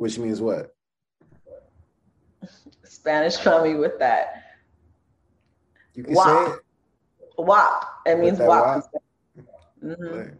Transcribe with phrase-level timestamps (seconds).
[0.00, 0.74] which means what?
[2.84, 4.44] Spanish call me with that.
[5.94, 6.46] You can WAP.
[6.46, 6.60] say it.
[7.36, 7.84] WAP.
[8.06, 8.48] It means WAP.
[8.76, 9.44] WAP.
[9.84, 10.34] Mm-hmm.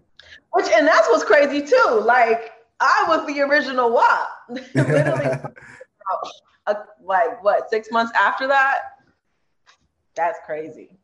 [0.52, 2.02] Which and that's what's crazy too.
[2.02, 4.28] Like I was the original WAP.
[4.74, 5.26] Literally,
[6.67, 6.74] uh,
[7.04, 8.79] like what six months after that.
[10.17, 10.99] That's crazy.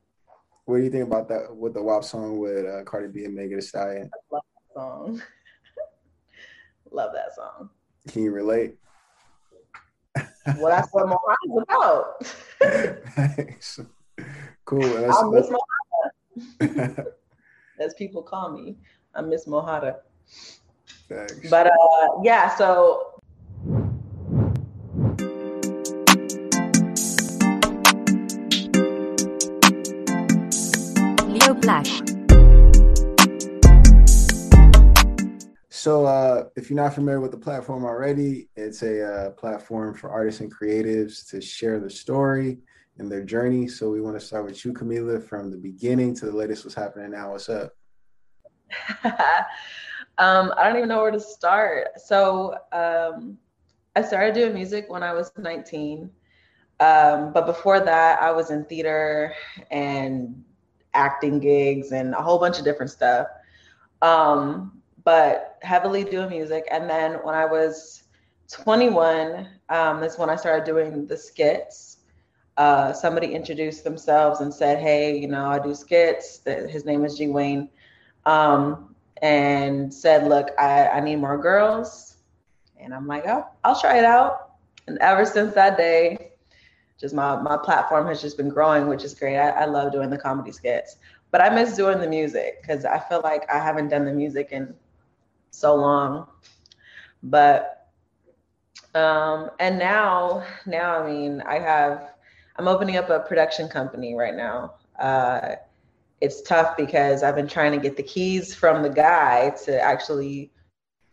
[0.65, 3.35] What do you think about that with the WAP song with uh, Cardi B and
[3.35, 4.11] Megan Thee Stallion?
[4.15, 5.23] I love that song.
[6.91, 7.71] love that song.
[8.09, 8.77] Can you relate?
[10.59, 12.25] well, that's what Mojada's about.
[14.65, 14.81] cool.
[14.81, 17.07] That's, I miss Mojada.
[17.81, 18.77] As people call me,
[19.15, 19.97] I miss Mojada.
[21.09, 21.51] Thanks.
[21.51, 23.21] But uh, yeah, so
[31.27, 31.55] Leo
[35.87, 40.11] So, uh, if you're not familiar with the platform already, it's a uh, platform for
[40.11, 42.59] artists and creatives to share their story
[42.99, 43.69] and their journey.
[43.69, 46.65] So, we want to start with you, Camila, from the beginning to the latest.
[46.65, 47.31] What's happening now?
[47.31, 47.73] What's up?
[50.19, 52.01] um, I don't even know where to start.
[52.05, 53.39] So, um,
[53.95, 56.11] I started doing music when I was 19.
[56.81, 59.35] Um, but before that, I was in theater
[59.71, 60.43] and
[60.95, 63.29] acting gigs and a whole bunch of different stuff.
[64.03, 64.76] Um,
[65.07, 66.67] but heavily doing music.
[66.69, 68.03] And then when I was
[68.51, 71.99] 21, um, that's when I started doing the skits.
[72.57, 76.41] Uh, somebody introduced themselves and said, "Hey, you know, I do skits.
[76.45, 77.69] His name is G Wayne,"
[78.25, 82.17] um, and said, "Look, I, I need more girls."
[82.81, 84.55] And I'm like, "Oh, I'll try it out."
[84.89, 86.33] And ever since that day,
[86.99, 89.39] just my my platform has just been growing, which is great.
[89.39, 90.97] I, I love doing the comedy skits,
[91.31, 94.49] but I miss doing the music because I feel like I haven't done the music
[94.51, 94.75] in
[95.57, 96.27] so long.
[97.23, 97.89] But
[98.95, 102.15] um, and now, now I mean, I have
[102.57, 104.75] I'm opening up a production company right now.
[104.99, 105.57] Uh,
[106.21, 110.51] it's tough because I've been trying to get the keys from the guy to actually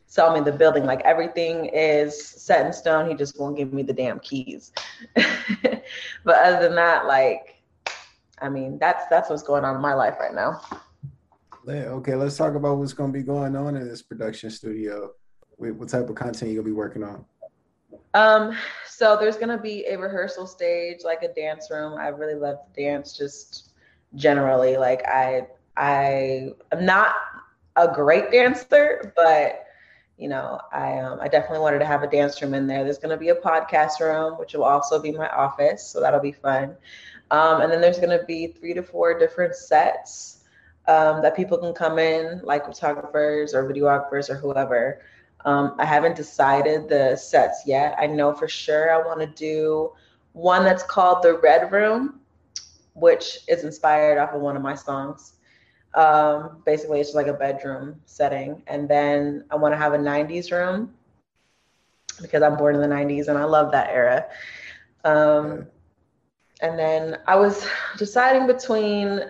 [0.07, 0.85] sell me the building.
[0.85, 3.09] Like everything is set in stone.
[3.09, 4.71] He just won't give me the damn keys.
[5.15, 7.55] but other than that, like,
[8.41, 10.61] I mean, that's that's what's going on in my life right now.
[11.67, 15.11] Okay, let's talk about what's going to be going on in this production studio.
[15.57, 17.23] What type of content you gonna be working on?
[18.13, 21.97] Um, so there's gonna be a rehearsal stage, like a dance room.
[21.97, 23.71] I really love dance, just
[24.15, 24.75] generally.
[24.75, 25.47] Like I,
[25.77, 27.15] I am not
[27.77, 29.65] a great dancer, but
[30.17, 32.83] you know, I um, I definitely wanted to have a dance room in there.
[32.83, 36.33] There's gonna be a podcast room, which will also be my office, so that'll be
[36.33, 36.75] fun.
[37.31, 40.42] Um, and then there's gonna be three to four different sets
[40.87, 45.01] um, that people can come in, like photographers or videographers or whoever.
[45.45, 47.95] Um, I haven't decided the sets yet.
[47.99, 49.91] I know for sure I want to do
[50.33, 52.19] one that's called The Red Room,
[52.93, 55.33] which is inspired off of one of my songs.
[55.95, 58.63] Um, basically, it's like a bedroom setting.
[58.67, 60.93] And then I want to have a 90s room
[62.21, 64.25] because I'm born in the 90s and I love that era.
[65.03, 65.67] Um,
[66.61, 67.67] and then I was
[67.97, 69.21] deciding between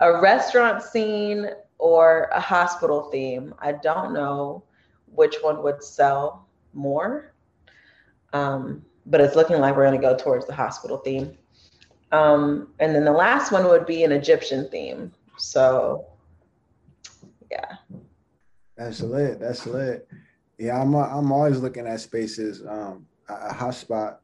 [0.00, 3.54] a restaurant scene or a hospital theme.
[3.58, 4.64] I don't know
[5.06, 7.32] which one would sell more,
[8.32, 11.36] um, but it's looking like we're going to go towards the hospital theme.
[12.12, 15.12] Um, and then the last one would be an Egyptian theme.
[15.36, 16.06] So,
[17.50, 17.76] yeah.
[18.76, 19.40] That's lit.
[19.40, 20.08] That's lit.
[20.58, 22.62] Yeah, I'm I'm always looking at spaces.
[22.66, 24.18] Um, a hotspot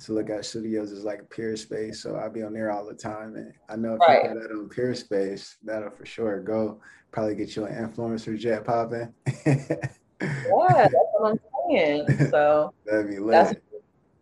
[0.00, 3.36] to look at studios is like Peerspace, So I'll be on there all the time.
[3.36, 4.24] And I know if right.
[4.24, 6.80] you put that on Peerspace, that'll for sure go.
[7.12, 9.12] Probably get you an influencer jet popping.
[9.46, 9.94] yeah, that's
[10.50, 11.40] what I'm
[11.70, 12.06] saying.
[12.30, 13.32] So that'd be lit.
[13.32, 13.54] That's,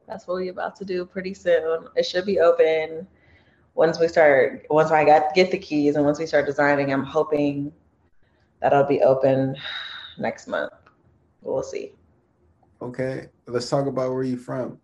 [0.07, 1.89] that's what we're about to do pretty soon.
[1.97, 3.07] It should be open
[3.75, 7.03] once we start once I got get the keys and once we start designing, I'm
[7.03, 7.73] hoping
[8.61, 9.57] that'll be open
[10.19, 10.73] next month.
[11.43, 11.93] We'll see.
[12.81, 13.29] Okay.
[13.47, 14.79] Let's talk about where you're from.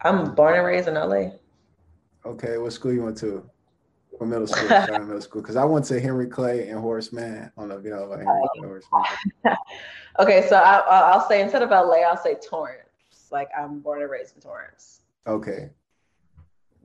[0.00, 1.30] I'm born and raised in LA.
[2.24, 3.48] Okay, what school you went to?
[4.10, 4.68] What middle school?
[5.06, 5.42] middle school.
[5.42, 7.50] Because I went to Henry Clay and Horace Mann.
[7.56, 8.86] I don't know if you know about Henry Clay Horace
[9.44, 9.56] Mann.
[10.18, 12.82] okay, so I, will say instead of LA, I'll say Torrance.
[13.30, 15.00] Like I'm born and raised in Torrance.
[15.26, 15.70] Okay.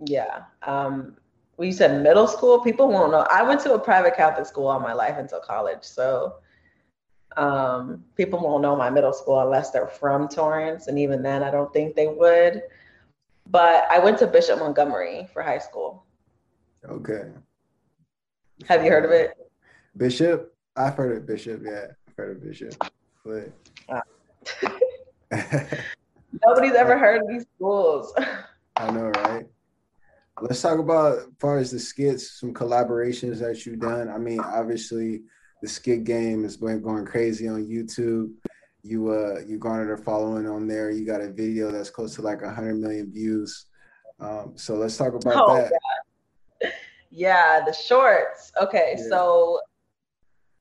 [0.06, 0.44] Yeah.
[0.64, 1.18] Um,
[1.58, 2.60] well, you said middle school.
[2.62, 3.28] People won't know.
[3.32, 6.36] I went to a private Catholic school all my life until college, so
[7.38, 11.52] um, people won't know my middle school unless they're from Torrance, and even then, I
[11.52, 12.64] don't think they would.
[13.48, 16.06] But I went to Bishop Montgomery for high school.
[16.88, 17.32] Okay.
[18.68, 19.34] Have you heard of it?
[19.98, 20.56] Bishop?
[20.76, 21.88] I've heard of Bishop, yeah.
[22.08, 22.74] I've heard of Bishop.
[23.26, 23.52] But...
[23.90, 24.02] Uh.
[26.46, 28.14] Nobody's ever heard of these schools.
[28.78, 29.46] I know, right?
[30.40, 34.10] Let's talk about as far as the skits, some collaborations that you've done.
[34.10, 35.24] I mean, obviously
[35.62, 38.32] the skit game has been going crazy on YouTube.
[38.84, 40.92] You uh you garnered a following on there.
[40.92, 43.66] You got a video that's close to like hundred million views.
[44.20, 45.72] Um, so let's talk about oh, that.
[45.72, 46.72] God.
[47.10, 48.52] Yeah, the shorts.
[48.62, 49.04] Okay, yeah.
[49.10, 49.60] so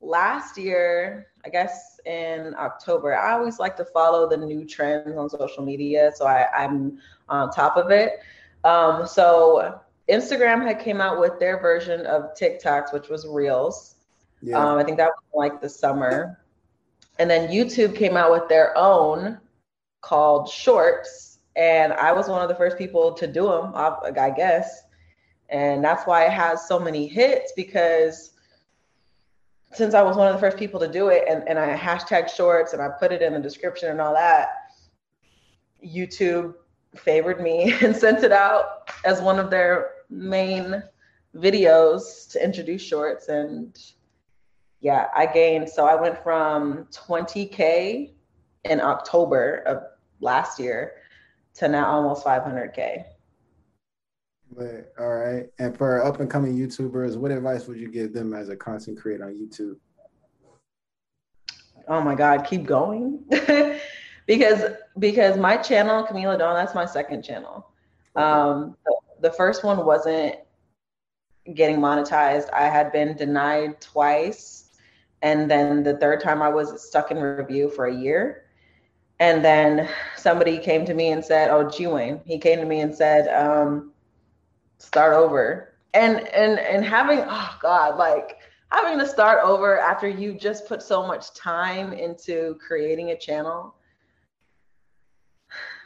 [0.01, 5.29] last year, I guess in October, I always like to follow the new trends on
[5.29, 8.21] social media, so I, I'm on top of it.
[8.65, 13.97] Um, so Instagram had came out with their version of TikToks, which was Reels.
[14.43, 14.59] Yeah.
[14.59, 16.40] Um, I think that was like the summer.
[17.21, 19.39] And then YouTube came out with their own
[20.01, 21.39] called Shorts.
[21.55, 24.85] And I was one of the first people to do them, I guess.
[25.51, 28.31] And that's why it has so many hits because
[29.75, 32.31] since I was one of the first people to do it and, and I hashtag
[32.31, 34.49] shorts and I put it in the description and all that,
[35.85, 36.55] YouTube
[36.97, 40.83] favored me and sent it out as one of their main
[41.37, 43.29] videos to introduce shorts.
[43.29, 43.79] And
[44.81, 45.69] yeah, I gained.
[45.69, 48.13] So I went from 20K
[48.65, 49.83] in October of
[50.21, 50.93] last year
[51.55, 53.05] to now almost 500K.
[54.57, 55.47] But, all right.
[55.59, 58.99] And for up and coming YouTubers, what advice would you give them as a content
[59.01, 59.77] creator on YouTube?
[61.87, 63.25] Oh my God, keep going.
[64.27, 67.67] because because my channel, Camila Dawn, that's my second channel.
[68.17, 68.77] Um,
[69.21, 70.37] the first one wasn't
[71.55, 72.53] getting monetized.
[72.53, 74.70] I had been denied twice.
[75.23, 78.45] And then the third time I was stuck in review for a year.
[79.19, 82.81] And then somebody came to me and said, Oh, G Wayne, he came to me
[82.81, 83.93] and said, um,
[84.79, 85.75] start over.
[85.93, 88.39] And and and having oh God, like
[88.71, 93.75] having to start over after you just put so much time into creating a channel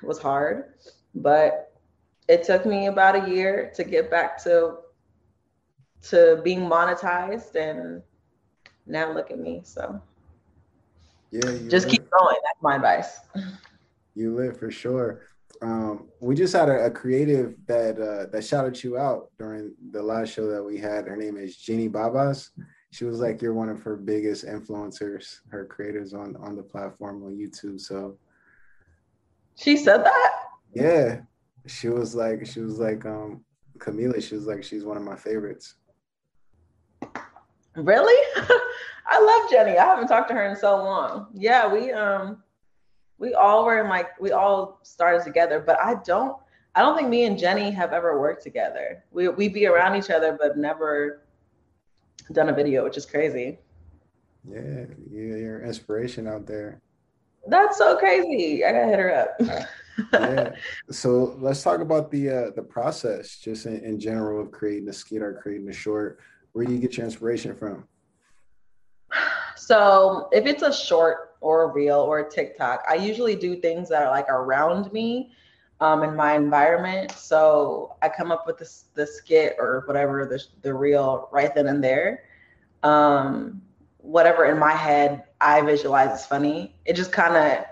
[0.02, 0.74] was hard.
[1.14, 1.72] But
[2.28, 4.76] it took me about a year to get back to
[6.10, 8.02] to being monetized and
[8.86, 10.00] now look at me so.
[11.30, 13.20] Yeah just keep going that's my advice.
[14.14, 15.22] You live for sure.
[15.62, 20.02] Um, we just had a, a creative that uh, that shouted you out during the
[20.02, 21.06] last show that we had.
[21.06, 22.50] Her name is Jenny Babas.
[22.90, 27.24] She was like you're one of her biggest influencers her creators on on the platform
[27.24, 28.16] on youtube so.
[29.56, 30.32] She said that?
[30.74, 31.20] Yeah.
[31.66, 33.44] She was like she was like um
[33.78, 35.74] camila she was like she's one of my favorites.
[37.74, 38.20] Really
[39.06, 39.76] i love jenny.
[39.78, 41.28] I haven't talked to her in so long.
[41.34, 42.42] Yeah we um
[43.18, 46.36] we all were in like we all started together but i don't
[46.74, 49.04] i don't think me and jenny have ever worked together.
[49.12, 51.22] We we be around each other but never
[52.32, 53.58] done a video which is crazy.
[54.48, 56.80] Yeah you're inspiration out there.
[57.46, 58.64] That's so crazy.
[58.64, 59.36] I gotta hit her up.
[59.40, 59.66] Yeah.
[60.90, 64.92] So let's talk about the uh, the process, just in, in general, of creating a
[64.92, 66.18] skit or creating a short.
[66.52, 67.86] Where do you get your inspiration from?
[69.56, 73.88] So if it's a short or a reel or a TikTok, I usually do things
[73.88, 75.32] that are like around me
[75.80, 77.12] um, in my environment.
[77.12, 81.66] So I come up with the, the skit or whatever the, the reel right then
[81.66, 82.24] and there.
[82.82, 83.62] Um,
[83.98, 86.76] whatever in my head I visualize is funny.
[86.84, 87.64] It just kind of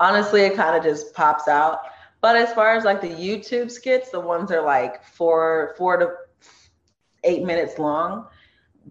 [0.00, 1.80] honestly, it kind of just pops out.
[2.20, 6.12] But as far as like the YouTube skits, the ones are like four four to
[7.24, 8.26] eight minutes long.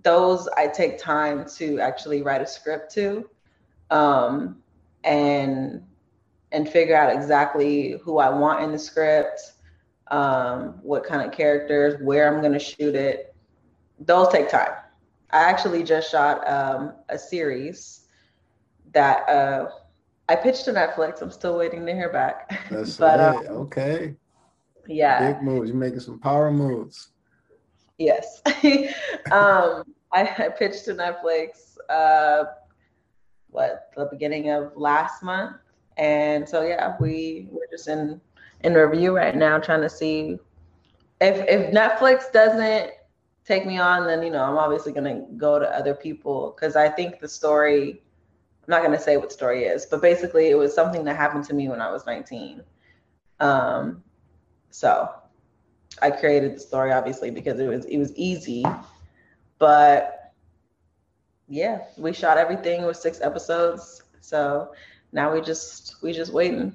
[0.03, 3.29] Those I take time to actually write a script to,
[3.89, 4.61] um,
[5.03, 5.83] and
[6.51, 9.53] and figure out exactly who I want in the script,
[10.11, 13.35] um, what kind of characters, where I'm going to shoot it.
[13.99, 14.71] Those take time.
[15.31, 18.07] I actually just shot um, a series
[18.93, 19.69] that uh,
[20.29, 21.21] I pitched to Netflix.
[21.21, 22.59] I'm still waiting to hear back.
[22.71, 24.15] That's but, um, okay.
[24.87, 25.33] Yeah.
[25.33, 25.69] Big moves.
[25.69, 27.09] You're making some power moves.
[27.97, 28.41] Yes.
[29.31, 32.45] um, I, I, pitched to Netflix uh,
[33.49, 35.57] what the beginning of last month.
[35.97, 38.21] And so yeah, we we're just in
[38.63, 40.37] in review right now trying to see
[41.19, 42.91] if if Netflix doesn't
[43.45, 46.89] take me on, then you know, I'm obviously gonna go to other people because I
[46.89, 48.01] think the story
[48.67, 51.45] I'm not going to say what story is, but basically, it was something that happened
[51.45, 52.61] to me when I was 19.
[53.39, 54.03] Um,
[54.71, 55.09] so
[56.01, 58.63] I created the story obviously because it was it was easy,
[59.59, 60.33] but
[61.47, 64.03] yeah, we shot everything with six episodes.
[64.21, 64.73] So
[65.11, 66.73] now we just we just waiting.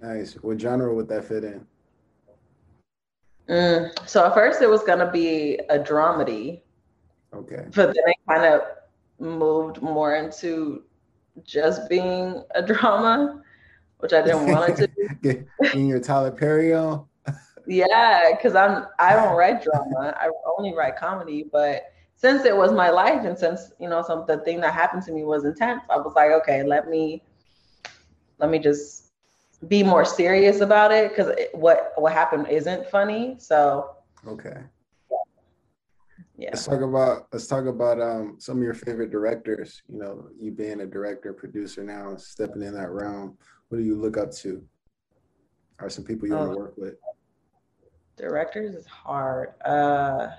[0.00, 0.34] Nice.
[0.34, 1.66] What genre would that fit in?
[3.48, 6.60] Mm, so at first it was gonna be a dramedy.
[7.34, 7.64] Okay.
[7.74, 8.62] But then it kind of
[9.18, 10.84] moved more into
[11.44, 13.42] just being a drama.
[13.98, 14.90] which I didn't want it
[15.22, 15.46] to.
[15.60, 17.07] Getting your Tyler Perry on.
[17.68, 20.14] Yeah, because I'm I don't write drama.
[20.18, 24.24] I only write comedy, but since it was my life and since you know some
[24.26, 27.22] the thing that happened to me was intense, I was like, okay, let me
[28.38, 29.12] let me just
[29.66, 33.36] be more serious about it because what what happened isn't funny.
[33.38, 33.90] So
[34.26, 34.62] okay.
[36.38, 36.50] Yeah.
[36.50, 39.82] Let's talk about let's talk about um, some of your favorite directors.
[39.88, 43.36] You know, you being a director, producer now, stepping in that realm.
[43.68, 44.64] What do you look up to?
[45.80, 46.94] Are some people you oh, want to work with?
[48.18, 49.54] Directors is hard.
[49.64, 50.30] Uh,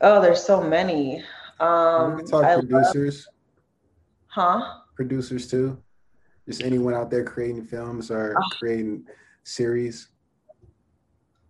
[0.00, 1.24] oh, there's so many.
[1.58, 3.26] Um, we can talk I producers.
[4.36, 4.74] Love, huh?
[4.94, 5.76] Producers too.
[6.46, 8.48] Just anyone out there creating films or oh.
[8.58, 9.04] creating
[9.42, 10.08] series.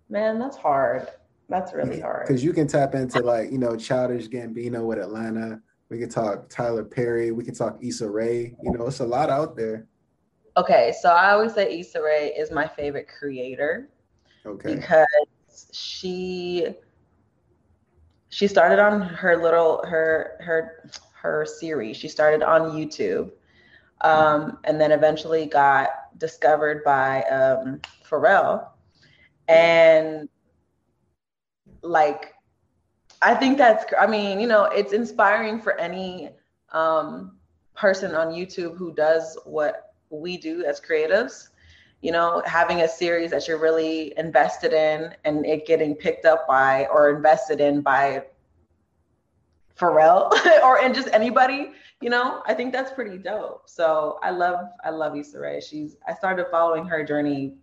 [0.08, 1.08] Man, that's hard.
[1.48, 2.26] That's really hard.
[2.26, 5.60] Because you can tap into like, you know, Childish Gambino with Atlanta.
[5.90, 7.32] We can talk Tyler Perry.
[7.32, 8.54] We can talk Issa Rae.
[8.62, 9.86] You know, it's a lot out there.
[10.56, 13.88] Okay, so I always say Issa Rae is my favorite creator.
[14.44, 14.76] Okay.
[14.76, 15.06] Because
[15.72, 16.68] she
[18.28, 21.96] she started on her little her her her series.
[21.96, 23.30] She started on YouTube.
[24.00, 28.68] Um, and then eventually got discovered by um, Pharrell.
[29.46, 30.28] And
[31.82, 32.34] like
[33.20, 36.30] I think that's I mean, you know, it's inspiring for any
[36.72, 37.36] um
[37.74, 41.48] person on YouTube who does what we do as creatives.
[42.02, 46.46] You know, having a series that you're really invested in and it getting picked up
[46.46, 48.24] by or invested in by
[49.78, 50.32] Pharrell
[50.64, 53.62] or and just anybody, you know, I think that's pretty dope.
[53.68, 55.60] So I love I love Issa Rae.
[55.60, 57.54] She's I started following her journey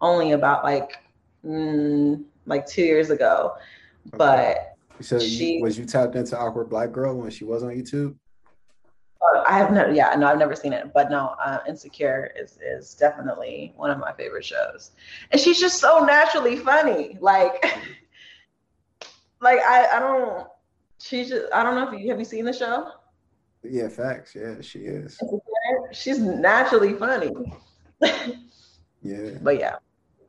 [0.00, 0.98] only about like
[1.44, 3.54] mm, like two years ago.
[4.08, 4.16] Okay.
[4.16, 7.70] But so she you, was you tapped into Awkward Black Girl when she was on
[7.70, 8.14] YouTube?
[9.46, 12.94] I have no, yeah, no, I've never seen it, but no, uh, Insecure is is
[12.94, 14.92] definitely one of my favorite shows,
[15.30, 17.18] and she's just so naturally funny.
[17.20, 17.64] Like,
[19.40, 20.46] like I, I don't,
[21.00, 22.92] she's just, I don't know if you have you seen the show.
[23.62, 24.34] Yeah, facts.
[24.34, 25.18] Yeah, she is.
[25.92, 27.32] She's naturally funny.
[29.02, 29.30] yeah.
[29.42, 29.76] But yeah.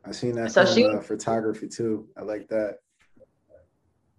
[0.04, 2.08] I seen that so she, uh, photography too.
[2.16, 2.78] I like that.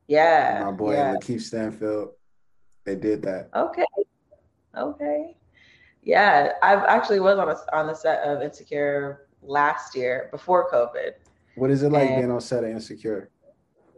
[0.07, 0.61] Yeah.
[0.65, 1.15] My boy yeah.
[1.15, 2.11] Lakeith Stanfield.
[2.85, 3.49] They did that.
[3.55, 3.85] Okay.
[4.77, 5.35] Okay.
[6.03, 11.11] Yeah, I actually was on a, on the set of Insecure last year before COVID.
[11.55, 13.29] What is it like and, being on set of Insecure?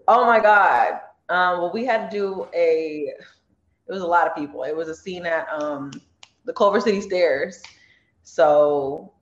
[0.08, 1.00] Oh my God.
[1.30, 3.14] Um, well, we had to do a.
[3.88, 4.64] It was a lot of people.
[4.64, 5.92] It was a scene at um,
[6.46, 7.62] the Culver City Stairs.
[8.24, 9.14] So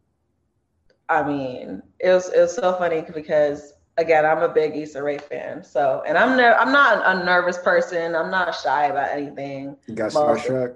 [1.11, 5.17] I mean, it was it was so funny because again, I'm a big Issa Rae
[5.17, 5.61] fan.
[5.61, 8.15] So, and I'm never I'm not a nervous person.
[8.15, 9.75] I'm not shy about anything.
[9.87, 10.75] You got starstruck?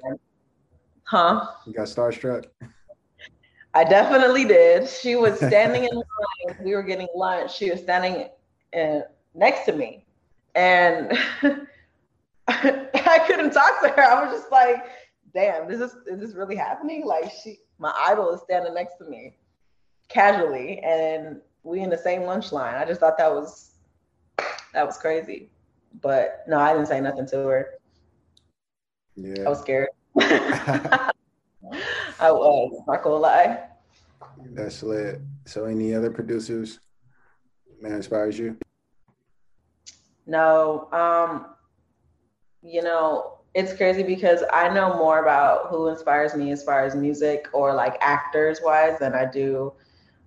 [1.05, 1.47] Huh?
[1.65, 2.45] You got starstruck?
[3.73, 4.89] I definitely did.
[4.89, 6.57] She was standing in line.
[6.63, 7.55] We were getting lunch.
[7.55, 8.29] She was standing
[8.73, 10.05] in, next to me,
[10.55, 11.17] and
[12.47, 14.03] I couldn't talk to her.
[14.03, 14.85] I was just like,
[15.33, 19.05] "Damn, this is is this really happening?" Like she, my idol is standing next to
[19.05, 19.35] me
[20.07, 22.75] casually and we in the same lunch line.
[22.75, 23.71] I just thought that was
[24.73, 25.49] that was crazy.
[26.01, 27.69] But no, I didn't say nothing to her.
[29.15, 29.43] Yeah.
[29.45, 29.89] I was scared.
[30.19, 31.11] I
[32.31, 33.63] was, not gonna lie.
[34.53, 35.21] That's lit.
[35.45, 36.79] So any other producers
[37.81, 38.57] that inspires you?
[40.25, 40.87] No.
[40.91, 41.47] Um,
[42.63, 46.95] you know, it's crazy because I know more about who inspires me as far as
[46.95, 49.73] music or like actors wise than I do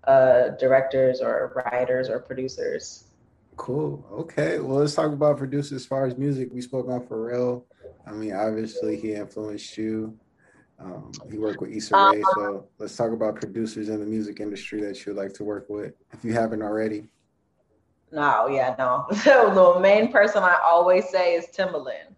[0.05, 3.05] uh, directors or writers or producers.
[3.57, 4.07] Cool.
[4.13, 4.61] Okay.
[4.61, 6.51] Well, let's talk about producers as far as music.
[6.53, 7.65] We spoke on Pharrell.
[8.09, 10.19] I mean, obviously, he influenced you.
[10.79, 12.23] Um, he worked with Issa Rae.
[12.35, 15.93] So let's talk about producers in the music industry that you'd like to work with,
[16.13, 17.09] if you haven't already.
[18.11, 19.07] No, yeah, no.
[19.23, 22.15] So the main person I always say is Timbaland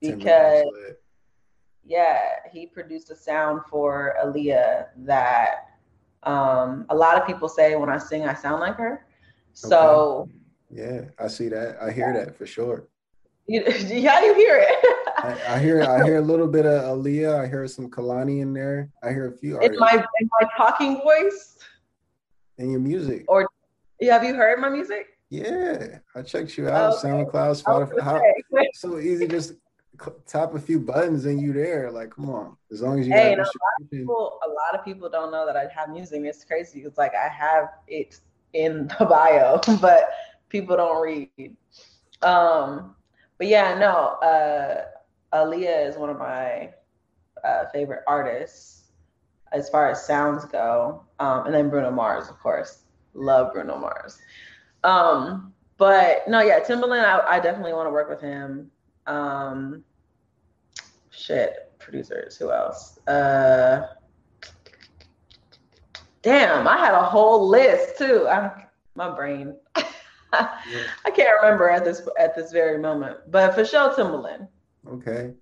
[0.00, 0.64] because,
[1.84, 2.20] yeah,
[2.52, 5.78] he produced a sound for Aaliyah that
[6.22, 9.06] um, a lot of people say when I sing, I sound like her.
[9.54, 10.28] So,
[10.70, 10.82] okay.
[10.82, 11.78] yeah, I see that.
[11.82, 12.86] I hear that for sure.
[13.52, 14.78] You, yeah, you hear it.
[15.18, 15.82] I, I, hear.
[15.82, 17.44] I hear a little bit of Aaliyah.
[17.44, 18.90] I hear some Kehlani in there.
[19.02, 19.60] I hear a few.
[19.60, 21.58] In my in my talking voice.
[22.56, 23.26] In your music.
[23.28, 23.46] Or
[24.00, 25.18] have you heard my music?
[25.28, 26.94] Yeah, I checked you out.
[26.94, 27.08] Okay.
[27.08, 28.00] SoundCloud, Spotify.
[28.00, 28.22] How,
[28.72, 29.52] so easy, just
[30.26, 31.90] tap a few buttons and you there.
[31.90, 32.56] Like, come on.
[32.70, 33.12] As long as you.
[33.12, 33.46] Hey, a, lot
[33.82, 36.22] of people, a lot of people don't know that I have music.
[36.24, 36.84] It's crazy.
[36.86, 38.18] It's like I have it
[38.54, 40.08] in the bio, but
[40.48, 41.54] people don't read.
[42.22, 42.94] Um,
[43.42, 44.20] but yeah, no.
[44.22, 44.84] Uh,
[45.32, 46.70] Aaliyah is one of my
[47.42, 48.92] uh, favorite artists.
[49.50, 51.02] as far as sounds go.
[51.18, 52.84] Um, and then Bruno Mars, of course.
[53.14, 54.20] Love Bruno Mars.
[54.84, 58.70] Um, but no, yeah, Timbaland, I, I definitely want to work with him.
[59.08, 59.82] Um,
[61.10, 63.00] shit, producers, who else?
[63.08, 63.88] Uh,
[66.22, 68.28] damn, I had a whole list too.
[68.28, 68.52] I'm
[68.94, 69.56] my brain.
[71.04, 74.48] I can't remember at this at this very moment, but for sure, Timbaland.
[74.88, 75.32] Okay,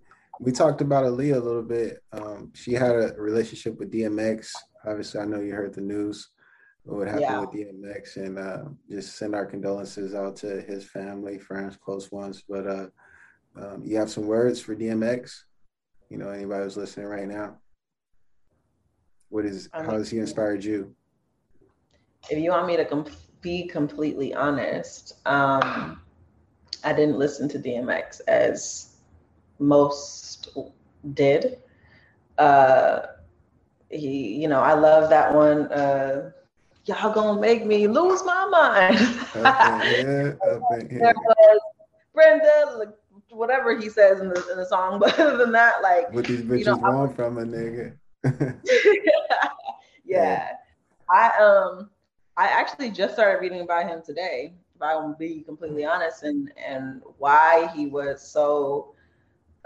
[0.41, 2.03] we talked about Aaliyah a little bit.
[2.13, 4.51] Um, she had a relationship with DMX.
[4.85, 6.29] Obviously, I know you heard the news.
[6.85, 7.41] What happened yeah.
[7.41, 12.43] with DMX, and uh, just send our condolences out to his family, friends, close ones.
[12.49, 12.87] But uh,
[13.57, 15.43] um, you have some words for DMX.
[16.09, 17.59] You know, anybody who's listening right now.
[19.29, 19.69] What is?
[19.73, 20.97] How has he inspired you?
[22.29, 23.07] If you want me to com-
[23.41, 26.01] be completely honest, um,
[26.85, 28.97] I didn't listen to DMX as
[29.59, 30.57] most
[31.15, 31.59] did.
[32.39, 33.01] Uh,
[33.91, 35.67] he, you know, I love that one.
[35.73, 36.31] Uh,
[36.87, 38.99] Y'all gonna make me lose my mind.
[39.35, 40.33] yeah,
[40.91, 41.61] there was
[42.15, 42.95] Brenda,
[43.31, 44.99] whatever he says in the in the song.
[45.01, 47.97] But other than that, like what these bitches you know, want from a nigga.
[48.25, 49.43] yeah.
[50.05, 50.49] yeah,
[51.11, 51.91] I um
[52.41, 56.51] I actually just started reading about him today, if I will be completely honest, and
[56.57, 58.95] and why he was so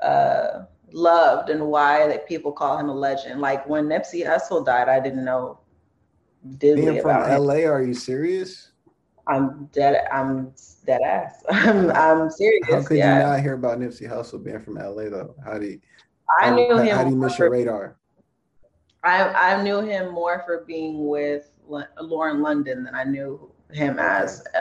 [0.02, 3.40] uh, loved and why that people call him a legend.
[3.40, 5.60] Like when Nipsey Hussle died, I didn't know
[6.58, 7.70] diddly Being from LA, him.
[7.70, 8.72] are you serious?
[9.28, 10.08] I'm dead.
[10.12, 10.52] I'm
[10.84, 11.44] dead ass.
[11.48, 12.68] I'm I'm serious.
[12.68, 13.18] How could yeah.
[13.18, 15.36] you not hear about Nipsey Hussle being from LA though?
[15.44, 15.80] How do you?
[16.40, 16.96] I how, knew him.
[16.96, 17.98] How do you miss your radar?
[19.04, 24.44] I I knew him more for being with Lauren London than I knew him as
[24.54, 24.60] a,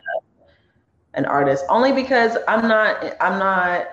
[1.13, 1.65] an artist.
[1.69, 3.87] Only because I'm not I'm not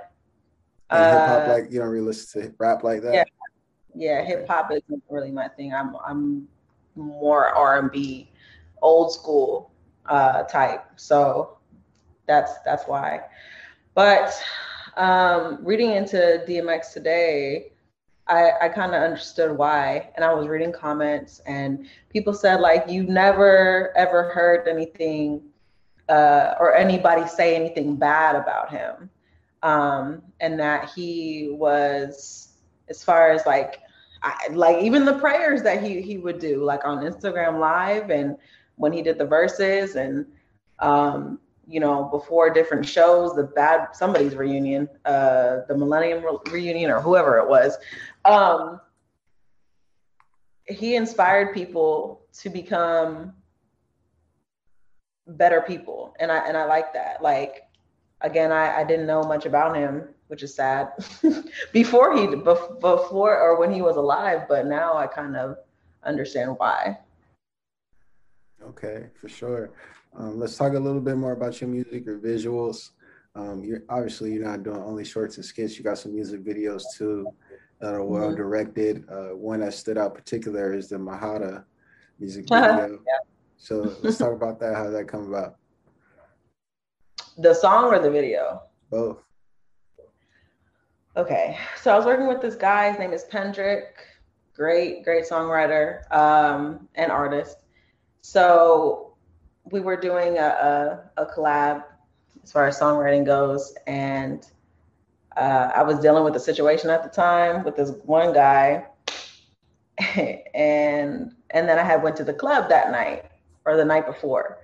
[0.90, 3.14] uh, like you don't really listen to rap like that.
[3.14, 3.24] Yeah,
[3.94, 4.24] yeah.
[4.24, 5.72] Hip hop isn't really my thing.
[5.72, 6.48] I'm I'm
[6.96, 8.30] more R and B,
[8.82, 9.72] old school
[10.06, 10.84] uh, type.
[10.96, 11.58] So
[12.26, 13.22] that's that's why.
[13.94, 14.40] But
[14.96, 17.72] um, reading into DMX today,
[18.30, 20.10] I, I kind of understood why.
[20.14, 25.42] And I was reading comments, and people said, like, you never ever heard anything
[26.08, 29.10] uh, or anybody say anything bad about him.
[29.62, 32.48] Um, and that he was,
[32.88, 33.80] as far as like,
[34.22, 38.36] I, like even the prayers that he he would do, like on Instagram Live, and
[38.76, 40.24] when he did the verses, and
[40.78, 41.38] um,
[41.68, 47.00] you know, before different shows, the bad somebody's reunion, uh, the Millennium Re- reunion, or
[47.00, 47.78] whoever it was,
[48.24, 48.80] um,
[50.66, 53.34] he inspired people to become
[55.26, 57.22] better people, and I and I like that.
[57.22, 57.62] Like,
[58.20, 60.92] again, I, I didn't know much about him, which is sad,
[61.72, 65.56] before he before or when he was alive, but now I kind of
[66.04, 66.98] understand why.
[68.62, 69.70] Okay, for sure.
[70.16, 72.90] Um, let's talk a little bit more about your music, your visuals.
[73.34, 75.78] Um, you're obviously you're not doing only shorts and skits.
[75.78, 77.28] You got some music videos too
[77.80, 78.36] that are well mm-hmm.
[78.36, 79.04] directed.
[79.10, 81.64] Uh, one that stood out particular is the Mojada
[82.18, 83.00] music video.
[83.06, 83.18] yeah.
[83.56, 84.74] So let's talk about that.
[84.74, 85.56] How did that come about?
[87.38, 88.62] The song or the video?
[88.90, 89.22] Both.
[91.16, 92.90] Okay, so I was working with this guy.
[92.90, 93.82] His name is Pendrick.
[94.54, 97.64] Great, great songwriter um, and artist.
[98.20, 99.14] So
[99.64, 101.84] we were doing a, a, a collab
[102.42, 104.46] as far as songwriting goes, and
[105.36, 108.86] uh, I was dealing with a situation at the time with this one guy,
[110.54, 113.24] and and then I had went to the club that night
[113.64, 114.58] or the night before,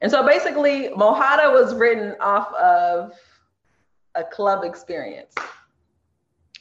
[0.00, 3.12] and so basically Mojada was written off of
[4.14, 5.34] a club experience,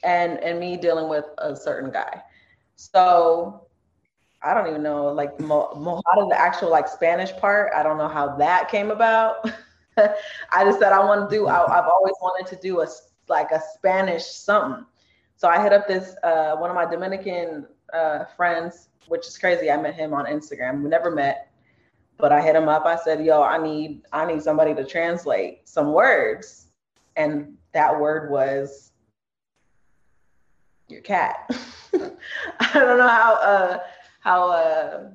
[0.03, 2.21] and and me dealing with a certain guy,
[2.75, 3.67] so
[4.41, 7.71] I don't even know like Mojada the actual like Spanish part.
[7.75, 9.49] I don't know how that came about.
[9.97, 11.47] I just said I want to do.
[11.47, 12.87] I, I've always wanted to do a
[13.27, 14.85] like a Spanish something.
[15.35, 19.71] So I hit up this uh, one of my Dominican uh, friends, which is crazy.
[19.71, 20.83] I met him on Instagram.
[20.83, 21.51] We never met,
[22.17, 22.85] but I hit him up.
[22.85, 26.67] I said, "Yo, I need I need somebody to translate some words,"
[27.15, 28.91] and that word was
[30.87, 31.49] your cat.
[32.59, 33.79] I don't know how uh,
[34.19, 35.09] how uh,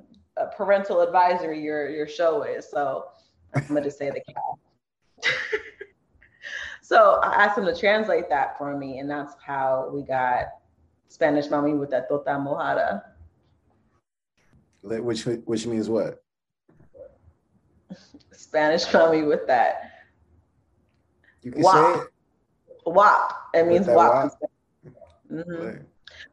[0.56, 3.06] parental advisory your your show is, so
[3.54, 5.62] I'm gonna just say the cat.
[6.86, 10.50] So I asked him to translate that for me, and that's how we got
[11.08, 13.02] Spanish mommy with that tota mojada.
[14.84, 16.22] Which which means what?
[18.30, 19.94] Spanish mommy with that.
[21.42, 21.74] You can wop.
[21.74, 22.08] say it.
[22.86, 23.32] Wop.
[23.52, 24.30] It means wop.
[24.30, 24.50] wop.
[25.28, 25.82] Mm-hmm.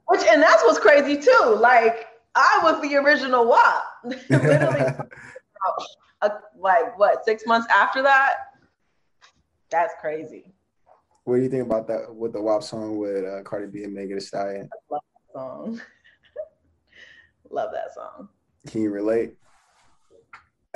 [0.06, 1.58] Which and that's what's crazy too.
[1.60, 3.84] Like I was the original WAP.
[4.30, 4.82] Literally,
[6.22, 8.36] uh, like what six months after that.
[9.74, 10.54] That's crazy.
[11.24, 13.94] What do you think about that with the WAP song with uh, Cardi B and
[13.96, 14.70] Megan Thee Stallion?
[14.72, 15.82] I love that song.
[17.50, 18.30] love that song.
[18.68, 19.34] Can you relate?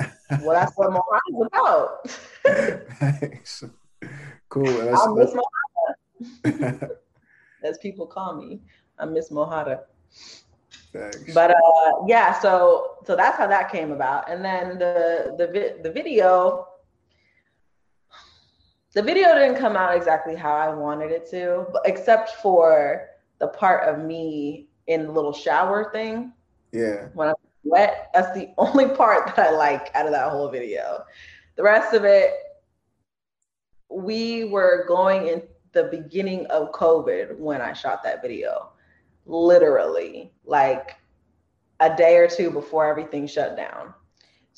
[0.42, 2.10] well, that's what Mojada's about.
[2.98, 3.62] Thanks.
[4.48, 4.64] Cool.
[4.64, 5.32] That's, I miss
[6.42, 6.90] Mojada.
[7.62, 8.62] As people call me,
[8.98, 9.82] I miss Mojada.
[10.92, 11.34] Thanks.
[11.34, 15.82] But uh, yeah, so so that's how that came about, and then the the vi-
[15.84, 16.67] the video.
[18.94, 23.88] The video didn't come out exactly how I wanted it to, except for the part
[23.88, 26.32] of me in the little shower thing.
[26.72, 27.08] Yeah.
[27.14, 31.04] When I'm wet, that's the only part that I like out of that whole video.
[31.56, 32.32] The rest of it,
[33.90, 38.70] we were going in the beginning of COVID when I shot that video.
[39.26, 40.96] Literally, like
[41.80, 43.92] a day or two before everything shut down.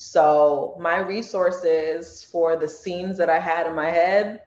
[0.03, 4.41] So my resources for the scenes that I had in my head,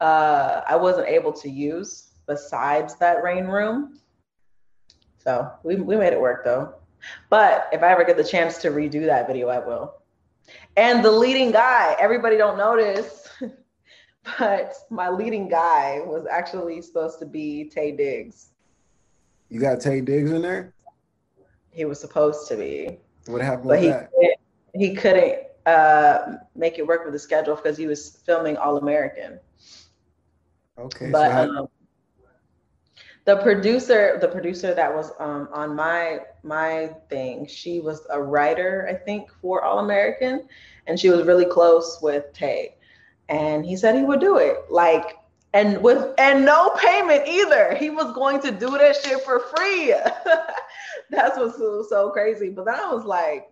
[0.00, 3.98] uh, I wasn't able to use besides that rain room.
[5.18, 6.74] So we, we made it work though.
[7.28, 9.94] But if I ever get the chance to redo that video, I will.
[10.76, 13.28] And the leading guy, everybody don't notice,
[14.38, 18.50] but my leading guy was actually supposed to be Taye Diggs.
[19.48, 20.72] You got Taye Diggs in there?
[21.72, 23.00] He was supposed to be.
[23.26, 24.10] What happened but he that?
[24.74, 29.38] He couldn't uh, make it work with the schedule because he was filming All American.
[30.78, 31.10] Okay.
[31.10, 31.68] But so how, um,
[33.24, 38.86] the producer the producer that was um, on my my thing she was a writer
[38.90, 40.46] i think for all american
[40.86, 42.74] and she was really close with Taye
[43.28, 45.16] and he said he would do it like
[45.54, 49.94] and with and no payment either he was going to do that shit for free
[51.10, 53.48] that's what's so, so crazy but then i was like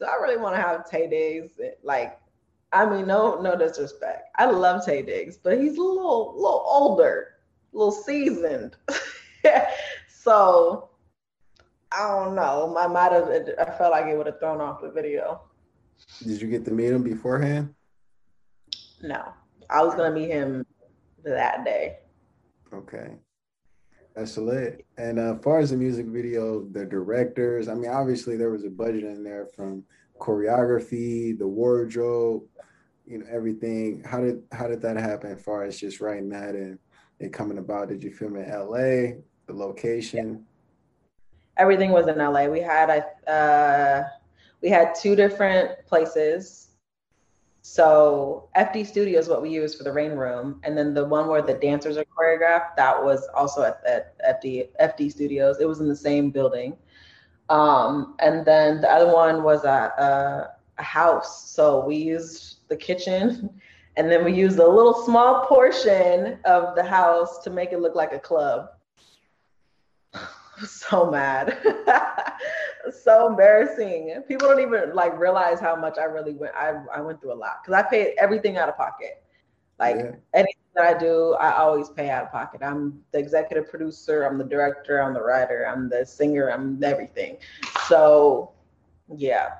[0.00, 2.18] do i really want to have Taye diggs eh, like
[2.72, 7.34] i mean no no disrespect i love Taye diggs but he's a little little older
[7.72, 8.76] a little seasoned.
[10.08, 10.90] so
[11.92, 12.76] I don't know.
[12.78, 13.28] I might have.
[13.58, 15.42] I felt like it would have thrown off the video.
[16.22, 17.74] Did you get to meet him beforehand?
[19.02, 19.32] No,
[19.68, 20.66] I was gonna meet him
[21.24, 21.98] that day.
[22.72, 23.14] Okay,
[24.14, 24.84] that's lit.
[24.98, 27.68] And uh, as far as the music video, the directors.
[27.68, 29.84] I mean, obviously there was a budget in there from
[30.18, 32.42] choreography, the wardrobe,
[33.06, 34.02] you know, everything.
[34.04, 35.32] How did how did that happen?
[35.32, 36.78] As far as just writing that and
[37.18, 37.88] it coming about?
[37.88, 39.18] Did you film in LA?
[39.46, 40.44] The location?
[41.56, 42.46] Everything was in LA.
[42.46, 44.08] We had a uh,
[44.62, 46.69] we had two different places.
[47.70, 51.28] So FD Studio is what we use for the rain room, and then the one
[51.28, 55.60] where the dancers are choreographed that was also at, at FD FD Studios.
[55.60, 56.76] It was in the same building,
[57.48, 61.48] um, and then the other one was a, a, a house.
[61.50, 63.50] So we used the kitchen
[63.96, 67.94] And then we used a little small portion of the house to make it look
[67.94, 68.68] like a club.
[70.66, 71.58] so mad.
[73.02, 74.22] so embarrassing.
[74.28, 76.54] People don't even like realize how much I really went.
[76.54, 79.22] I, I went through a lot because I paid everything out of pocket.
[79.78, 80.12] Like yeah.
[80.34, 82.62] anything that I do, I always pay out of pocket.
[82.62, 87.38] I'm the executive producer, I'm the director, I'm the writer, I'm the singer, I'm everything.
[87.88, 88.52] So
[89.08, 89.52] yeah.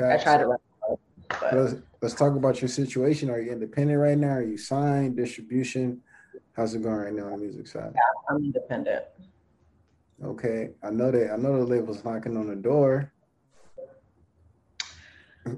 [0.00, 0.56] I try to
[1.40, 3.30] but let's talk about your situation.
[3.30, 4.34] Are you independent right now?
[4.34, 6.00] Are you signed, distribution?
[6.56, 7.92] How's it going right now on the music side?
[7.94, 9.04] Yeah, I'm independent.
[10.24, 10.70] Okay.
[10.82, 13.12] I know that I know the label's knocking on the door.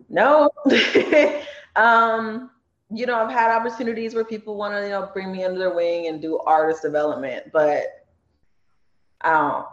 [0.08, 0.50] No.
[1.76, 2.50] um,
[2.90, 5.74] you know, I've had opportunities where people want to, you know, bring me under their
[5.74, 7.84] wing and do artist development, but
[9.20, 9.66] I don't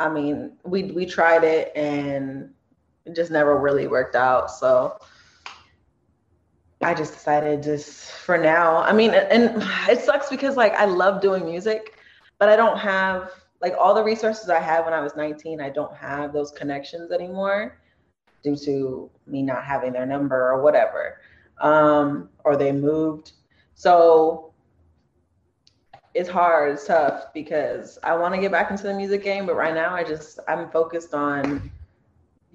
[0.00, 2.50] I mean, we we tried it and
[3.04, 4.50] it just never really worked out.
[4.50, 4.98] So
[6.82, 8.78] I just decided just for now.
[8.78, 11.98] I mean, and it sucks because like I love doing music,
[12.38, 13.30] but I don't have
[13.60, 15.60] like all the resources I had when I was 19.
[15.60, 17.78] I don't have those connections anymore
[18.42, 21.18] due to me not having their number or whatever,
[21.60, 23.32] um, or they moved.
[23.74, 24.52] So
[26.14, 29.56] it's hard, it's tough because I want to get back into the music game, but
[29.56, 31.70] right now I just I'm focused on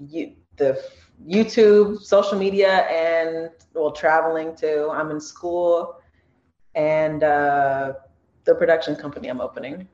[0.09, 0.81] you the
[1.27, 4.89] YouTube, social media, and well, traveling too.
[4.91, 5.95] I'm in school,
[6.75, 7.93] and uh,
[8.43, 9.87] the production company I'm opening.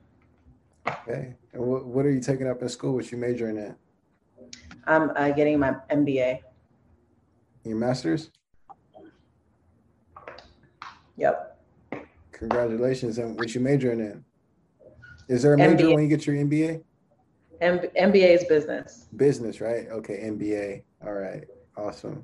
[0.87, 1.35] Okay.
[1.53, 2.95] And what, what are you taking up in school?
[2.95, 3.75] What you majoring in?
[4.85, 6.39] I'm uh, getting my MBA.
[7.63, 8.31] Your master's?
[11.17, 11.59] Yep.
[12.31, 13.17] Congratulations.
[13.19, 14.25] And what you majoring in?
[15.27, 15.93] Is there a major MBA.
[15.93, 16.83] when you get your MBA?
[17.61, 19.07] M- MBA is business.
[19.15, 19.87] Business, right?
[19.89, 20.83] Okay, MBA.
[21.05, 21.43] All right,
[21.77, 22.23] awesome.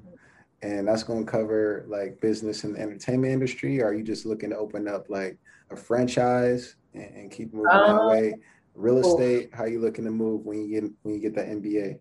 [0.61, 3.81] And that's going to cover like business and entertainment industry.
[3.81, 5.37] Or are you just looking to open up like
[5.69, 8.35] a franchise and, and keep moving um, that way?
[8.73, 9.49] Real estate.
[9.53, 11.99] How you looking to move when you get when you get that MBA?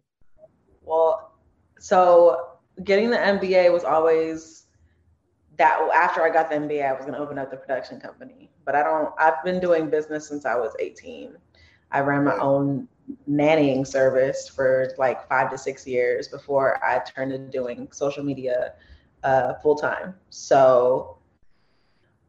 [0.82, 1.32] Well,
[1.78, 4.66] so getting the MBA was always
[5.58, 8.50] that after I got the MBA, I was going to open up the production company.
[8.64, 11.34] But I don't, I've been doing business since I was 18.
[11.90, 12.88] I ran my own
[13.28, 18.74] nannying service for like five to six years before I turned to doing social media
[19.22, 20.14] uh, full time.
[20.30, 21.18] So,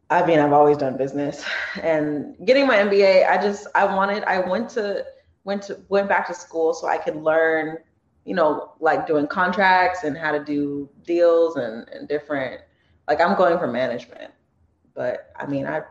[0.10, 1.44] I mean, I've always done business.
[1.82, 5.06] And getting my MBA, I just, I wanted, I went to,
[5.44, 7.78] went to, went back to school so I could learn,
[8.26, 12.62] you know, like doing contracts and how to do deals and, and different,
[13.08, 14.32] like I'm going for management,
[14.94, 15.84] but I mean, I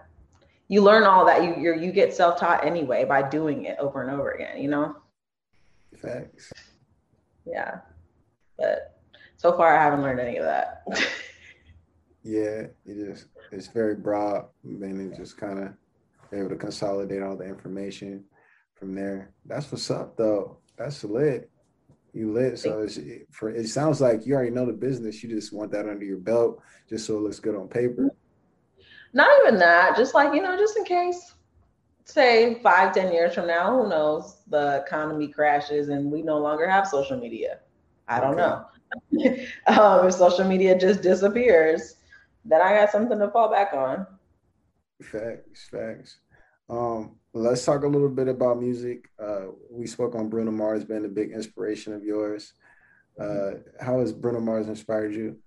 [0.69, 4.03] you learn all that you you you get self taught anyway by doing it over
[4.03, 4.61] and over again.
[4.61, 4.97] You know.
[5.97, 6.53] Facts.
[7.47, 7.79] Yeah,
[8.59, 9.01] but
[9.37, 10.83] so far I haven't learned any of that.
[12.23, 15.73] yeah, it just it's very broad, and it just kind of
[16.33, 18.25] able to consolidate all the information
[18.75, 19.33] from there.
[19.45, 20.59] That's what's up, though.
[20.77, 21.51] That's lit.
[22.13, 22.59] You lit.
[22.59, 22.99] So it's,
[23.31, 25.23] for it sounds like you already know the business.
[25.23, 28.11] You just want that under your belt, just so it looks good on paper.
[29.17, 31.33] Not even that, just like, you know, just in case,
[32.05, 36.69] say five, ten years from now, who knows, the economy crashes and we no longer
[36.69, 37.61] have social media.
[38.07, 38.61] I don't okay.
[39.17, 39.43] know.
[39.83, 41.95] um, if social media just disappears,
[42.45, 44.07] then I got something to fall back on.
[45.01, 46.19] Facts, facts.
[46.69, 49.09] Um, let's talk a little bit about music.
[49.19, 52.53] Uh, we spoke on Bruno Mars being a big inspiration of yours.
[53.19, 55.39] Uh, how has Bruno Mars inspired you?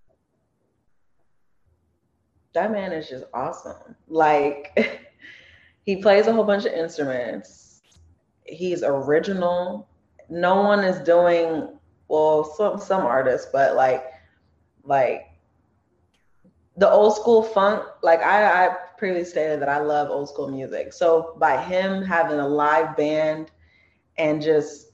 [2.53, 3.95] That man is just awesome.
[4.07, 4.77] Like
[5.83, 7.81] he plays a whole bunch of instruments.
[8.45, 9.87] He's original.
[10.29, 14.05] No one is doing well, some some artists, but like
[14.83, 15.29] like
[16.77, 20.93] the old school funk, like I, I previously stated that I love old school music.
[20.93, 23.51] So by him having a live band
[24.17, 24.87] and just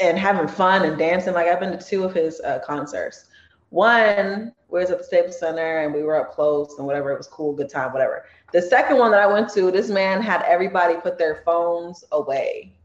[0.00, 3.26] and having fun and dancing, like I've been to two of his uh, concerts.
[3.74, 7.10] One we was at the Staples Center and we were up close and whatever.
[7.10, 8.24] It was cool, good time, whatever.
[8.52, 12.76] The second one that I went to, this man had everybody put their phones away,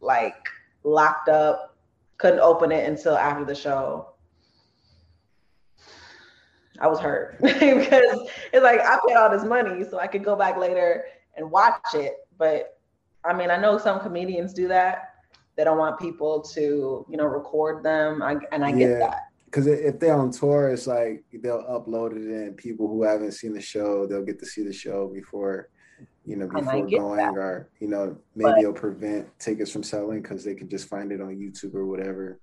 [0.00, 0.36] like
[0.84, 1.76] locked up,
[2.16, 4.14] couldn't open it until after the show.
[6.80, 10.34] I was hurt because it's like I paid all this money so I could go
[10.34, 11.04] back later
[11.36, 12.26] and watch it.
[12.38, 12.78] But
[13.22, 15.12] I mean, I know some comedians do that.
[15.56, 18.22] They don't want people to, you know, record them.
[18.22, 22.28] I, and I get that because if they're on tour, it's like they'll upload it,
[22.28, 25.70] and people who haven't seen the show, they'll get to see the show before,
[26.26, 27.34] you know, before going, that.
[27.34, 31.12] or you know, maybe but, it'll prevent tickets from selling because they can just find
[31.12, 32.38] it on YouTube or whatever.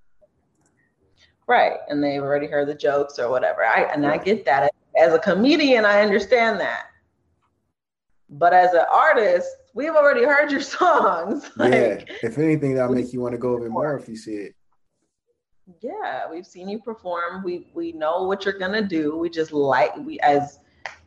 [1.46, 3.64] Right, and they've already heard the jokes or whatever.
[3.64, 4.20] I and right.
[4.20, 4.72] I get that.
[4.98, 6.86] As a comedian, I understand that.
[8.28, 11.48] But as an artist, we've already heard your songs.
[11.56, 14.32] like, yeah, if anything, that'll make you want to go even more if you see
[14.32, 14.56] it
[15.80, 17.42] yeah, we've seen you perform.
[17.42, 19.16] We we know what you're gonna do.
[19.16, 20.60] We just like we as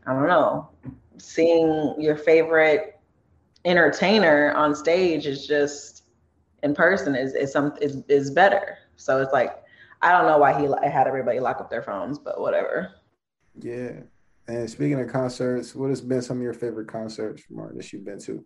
[0.06, 0.70] I don't know,
[1.18, 3.00] seeing your favorite
[3.66, 6.04] entertainer on stage is just
[6.64, 8.78] in person is is some is is better.
[8.96, 9.64] So it's like
[10.02, 12.96] I don't know why he had everybody lock up their phones, but whatever.
[13.60, 14.02] Yeah.
[14.48, 18.06] And speaking of concerts, what has been some of your favorite concerts from artists you've
[18.06, 18.44] been to?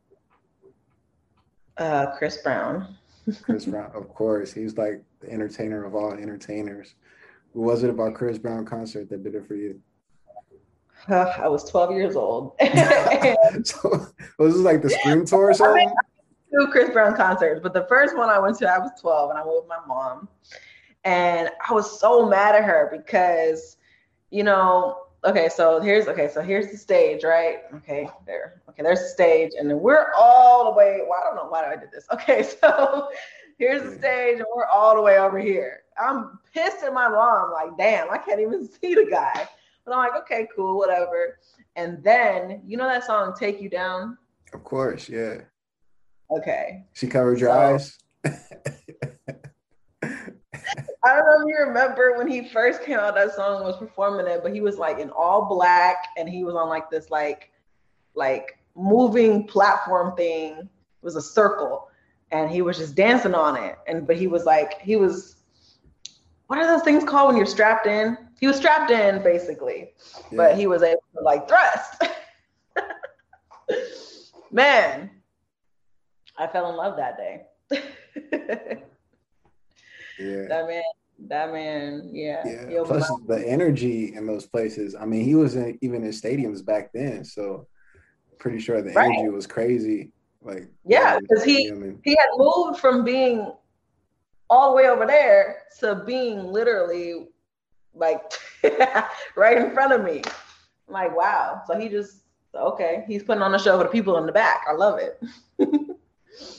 [1.78, 2.98] Uh, Chris Brown.
[3.42, 4.54] Chris Brown, of course.
[4.54, 6.96] He's like the entertainer of all entertainers.
[7.54, 9.80] What was it about Chris Brown concert that did it for you?
[11.08, 12.54] Uh, I was 12 years old.
[13.64, 14.08] so
[14.38, 15.88] was this like the Scream tour or something?
[15.88, 15.96] I mean,
[16.66, 19.40] two Chris Brown concerts, but the first one I went to, I was 12 and
[19.40, 20.28] I went with my mom.
[21.06, 23.78] And I was so mad at her because,
[24.30, 27.60] you know, okay, so here's okay, so here's the stage, right?
[27.76, 28.62] Okay, there.
[28.70, 31.02] Okay, there's the stage, and then we're all the way.
[31.08, 32.06] Well, I don't know why I did this.
[32.14, 33.10] Okay, so
[33.58, 35.82] here's the stage, and we're all the way over here.
[35.98, 39.48] I'm pissed at my mom, like, damn, I can't even see the guy.
[39.86, 41.40] But I'm like, okay, cool, whatever.
[41.76, 44.18] And then you know that song "Take You Down."
[44.54, 45.42] Of course, yeah.
[46.32, 46.86] Okay.
[46.94, 47.98] She covered your so, eyes.
[51.06, 54.28] I don't know if you remember when he first came out that song was performing
[54.28, 57.52] it, but he was like in all black and he was on like this like
[58.16, 60.60] like moving platform thing.
[60.60, 60.70] It
[61.02, 61.90] was a circle
[62.32, 63.78] and he was just dancing on it.
[63.86, 65.36] And but he was like he was
[66.48, 68.18] what are those things called when you're strapped in?
[68.40, 69.94] He was strapped in basically,
[70.32, 70.38] yeah.
[70.38, 72.04] but he was able to like thrust.
[74.52, 75.10] Man,
[76.38, 78.84] I fell in love that day.
[80.20, 80.46] Yeah.
[80.48, 80.84] That man,
[81.28, 82.44] that man, yeah.
[82.46, 82.84] Yeah.
[82.86, 84.96] Plus the energy in those places.
[84.96, 87.68] I mean, he was in, even in stadiums back then, so
[88.40, 89.12] pretty sure the right.
[89.12, 90.12] energy was crazy.
[90.42, 91.72] Like yeah, because he
[92.04, 93.54] he had moved from being
[94.50, 97.30] all the way over there to being literally
[97.94, 98.22] like
[99.36, 100.22] right in front of me.
[100.88, 101.62] I'm like, wow.
[101.66, 102.24] So he just
[102.54, 104.66] okay, he's putting on a show for the people in the back.
[104.70, 105.24] I love it.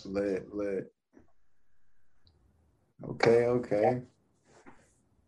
[0.06, 0.92] lit, lit.
[3.02, 4.02] Okay, okay.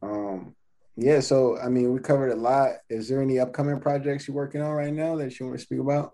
[0.03, 0.55] Um,
[0.97, 2.71] yeah, so I mean we covered a lot.
[2.89, 5.81] Is there any upcoming projects you're working on right now that you want to speak
[5.81, 6.13] about?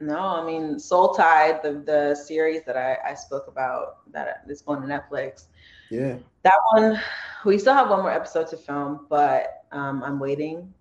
[0.00, 4.62] No, I mean Soul Tide, the the series that I, I spoke about that is
[4.62, 5.44] going to Netflix.
[5.90, 6.16] Yeah.
[6.42, 7.00] That one,
[7.44, 10.72] we still have one more episode to film, but um, I'm waiting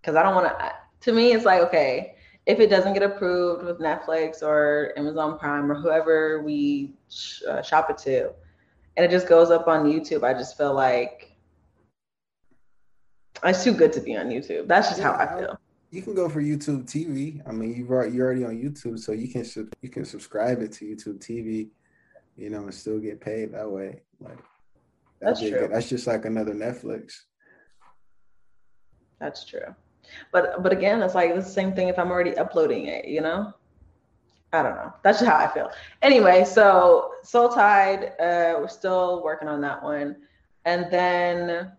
[0.00, 0.72] because I don't want to.
[1.02, 2.14] To me, it's like okay,
[2.46, 7.62] if it doesn't get approved with Netflix or Amazon Prime or whoever we sh- uh,
[7.62, 8.32] shop it to,
[8.96, 11.36] and it just goes up on YouTube, I just feel like
[13.44, 14.68] it's too good to be on YouTube.
[14.68, 15.58] That's just how I feel.
[15.90, 17.42] You can go for YouTube TV.
[17.46, 19.44] I mean, you've already, you're already on YouTube, so you can
[19.82, 21.68] you can subscribe it to YouTube TV,
[22.36, 24.00] you know, and still get paid that way.
[24.20, 24.38] Like
[25.20, 25.68] that's true.
[25.70, 27.14] That's just like another Netflix.
[29.20, 29.74] That's true.
[30.32, 33.52] But but again, it's like the same thing if I'm already uploading it, you know?
[34.52, 34.92] I don't know.
[35.02, 35.70] That's just how I feel.
[36.02, 40.16] Anyway, so Soul Tide, uh, we're still working on that one.
[40.64, 41.72] And then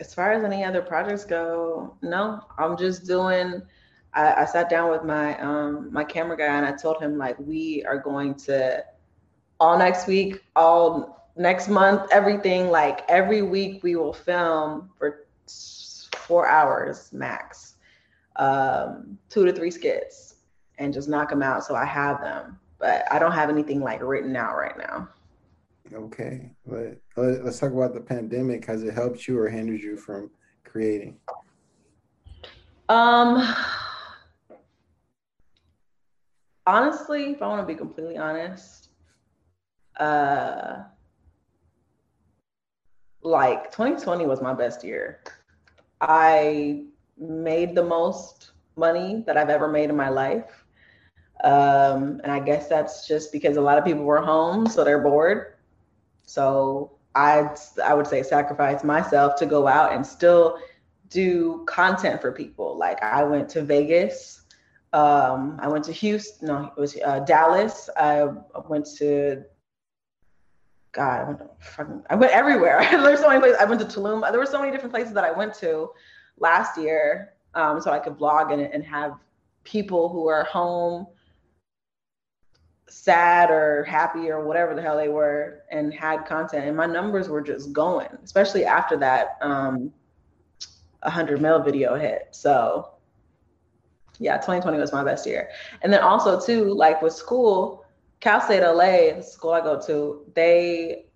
[0.00, 3.62] as far as any other projects go, no, I'm just doing
[4.14, 7.38] I, I sat down with my um my camera guy and I told him like
[7.38, 8.84] we are going to
[9.60, 15.26] all next week, all next month, everything like every week we will film for
[16.16, 17.74] four hours max,
[18.36, 20.33] um, two to three skits,
[20.78, 21.64] and just knock them out.
[21.64, 25.08] So I have them, but I don't have anything like written out right now.
[25.92, 28.64] Okay, but let's talk about the pandemic.
[28.66, 30.30] Has it helped you or hindered you from
[30.64, 31.18] creating?
[32.88, 33.54] Um,
[36.66, 38.88] honestly, if I want to be completely honest,
[39.98, 40.82] uh,
[43.22, 45.20] like 2020 was my best year.
[46.00, 46.84] I
[47.16, 50.63] made the most money that I've ever made in my life.
[51.44, 55.02] Um, and I guess that's just because a lot of people were home, so they're
[55.02, 55.54] bored.
[56.22, 57.50] So I
[57.84, 60.58] I would say sacrifice myself to go out and still
[61.10, 62.76] do content for people.
[62.78, 64.42] Like I went to Vegas,
[64.94, 67.90] um, I went to Houston, no, it was uh, Dallas.
[67.96, 68.28] I
[68.68, 69.44] went to
[70.92, 72.86] God, I went fucking, I went everywhere.
[72.90, 73.58] There's so many places.
[73.60, 74.22] I went to Tulum.
[74.30, 75.90] There were so many different places that I went to
[76.38, 79.18] last year, um, so I could vlog and, and have
[79.64, 81.06] people who are home,
[82.94, 86.64] sad or happy or whatever the hell they were, and had content.
[86.64, 89.92] And my numbers were just going, especially after that um,
[91.00, 92.28] 100 mil video hit.
[92.30, 92.90] So
[94.20, 95.48] yeah, 2020 was my best year.
[95.82, 97.84] And then also too, like with school
[98.20, 101.06] Cal State LA, the school I go to, they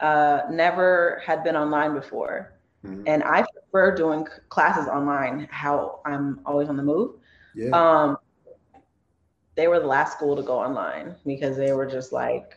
[0.00, 2.52] uh, never had been online before.
[2.84, 3.04] Mm-hmm.
[3.06, 7.14] And I prefer doing classes online, how I'm always on the move.
[7.54, 7.70] Yeah.
[7.70, 8.18] Um,
[9.58, 12.56] they were the last school to go online because they were just like,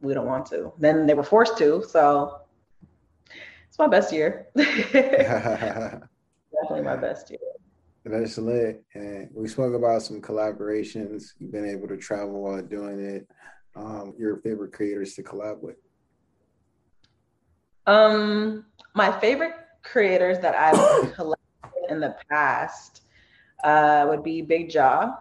[0.00, 0.72] we don't want to.
[0.78, 1.84] Then they were forced to.
[1.86, 2.40] So
[3.68, 4.46] it's my best year.
[4.56, 6.00] Definitely
[6.82, 7.40] my best year.
[8.06, 8.82] That's lit.
[8.94, 11.32] And we spoke about some collaborations.
[11.38, 13.28] You've been able to travel while doing it.
[13.76, 15.76] Um, your favorite creators to collab with?
[17.86, 23.02] Um, my favorite creators that I've collaborated in the past
[23.62, 25.18] uh, would be Big Jah.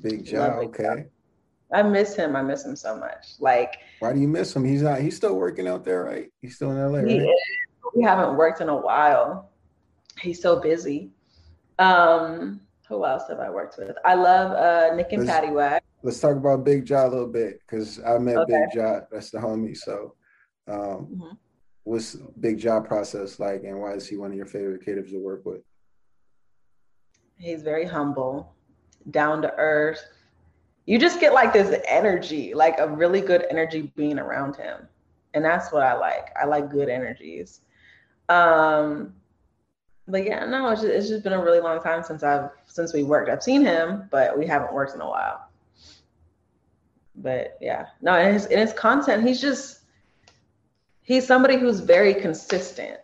[0.00, 1.06] Big Big okay.
[1.72, 2.34] I miss him.
[2.34, 3.34] I miss him so much.
[3.40, 4.64] Like, why do you miss him?
[4.64, 5.00] He's not.
[5.00, 6.30] He's still working out there, right?
[6.40, 7.00] He's still in LA.
[7.00, 7.28] Right?
[7.94, 9.50] We haven't worked in a while.
[10.20, 11.10] He's so busy.
[11.78, 13.96] Um, who else have I worked with?
[14.04, 15.82] I love uh, Nick and let's, Patty Wag.
[16.02, 18.60] Let's talk about Big Jah a little bit because I met okay.
[18.60, 19.06] Big Jah.
[19.10, 19.76] That's the homie.
[19.76, 20.14] So,
[20.66, 21.34] um, mm-hmm.
[21.84, 25.18] what's Big Jah process like, and why is he one of your favorite creatives to
[25.18, 25.60] work with?
[27.36, 28.54] He's very humble,
[29.10, 30.02] down to earth.
[30.86, 34.88] You just get like this energy, like a really good energy being around him,
[35.34, 36.30] and that's what I like.
[36.40, 37.60] I like good energies.
[38.28, 39.14] Um,
[40.06, 42.94] but yeah, no, it's just, it's just been a really long time since I've since
[42.94, 43.30] we worked.
[43.30, 45.48] I've seen him, but we haven't worked in a while.
[47.16, 49.80] But yeah, no, in his in his content, he's just
[51.02, 52.98] he's somebody who's very consistent.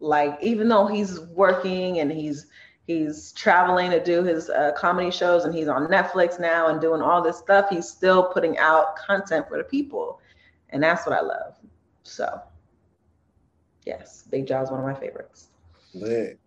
[0.00, 2.46] Like even though he's working and he's
[2.86, 7.00] he's traveling to do his uh, comedy shows and he's on Netflix now and doing
[7.00, 10.20] all this stuff, he's still putting out content for the people,
[10.70, 11.56] and that's what I love.
[12.02, 12.40] So,
[13.86, 15.48] yes, Big Jah is one of my favorites.
[15.94, 16.38] Lit.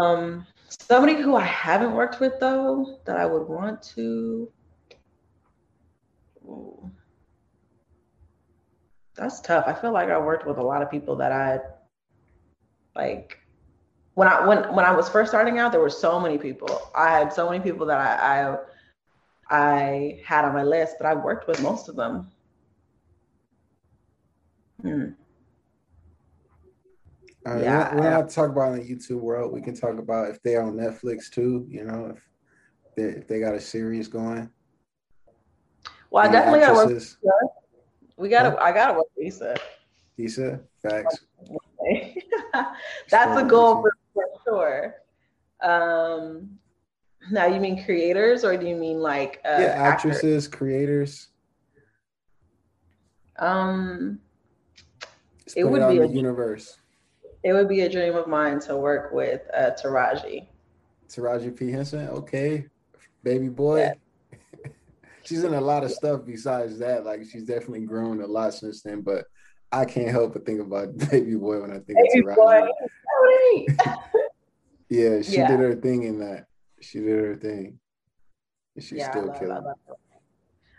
[0.00, 4.50] Um, somebody who I haven't worked with though that I would want to.
[6.44, 6.90] Ooh.
[9.14, 9.64] That's tough.
[9.66, 11.60] I feel like I worked with a lot of people that I
[12.94, 13.39] like
[14.14, 16.90] when I when when I was first starting out, there were so many people.
[16.94, 18.56] I had so many people that I
[19.50, 22.30] I, I had on my list, but I worked with most of them.
[24.82, 25.06] Hmm.
[27.46, 30.28] Uh, yeah, when, when I talk about in the YouTube world, we can talk about
[30.28, 31.66] if they're on Netflix too.
[31.68, 32.22] You know, if
[32.96, 34.50] they if they got a series going.
[36.10, 37.02] Well, I definitely got to work.
[38.16, 38.50] We got to.
[38.50, 38.56] Huh?
[38.60, 39.56] I got to work Issa.
[40.18, 41.20] Issa, facts.
[43.08, 43.94] That's a goal for
[44.50, 44.94] sure.
[45.62, 46.58] Um,
[47.30, 50.48] now, you mean creators, or do you mean like uh, yeah, actresses, actors?
[50.48, 51.28] creators?
[53.38, 54.20] Um,
[55.56, 56.78] it would it be a universe.
[57.42, 60.46] It would be a dream of mine to work with uh, Taraji.
[61.08, 62.66] Taraji P Henson, okay,
[63.22, 63.78] baby boy.
[63.80, 63.92] Yeah.
[65.24, 67.04] she's in a lot of stuff besides that.
[67.04, 69.24] Like she's definitely grown a lot since then, but
[69.72, 72.68] I can't help but think about Baby Boy when I think Baby of Boy.
[74.90, 75.48] yeah, she yeah.
[75.48, 76.46] did her thing in that.
[76.80, 77.78] She did her thing.
[78.74, 79.64] And she's yeah, still killing.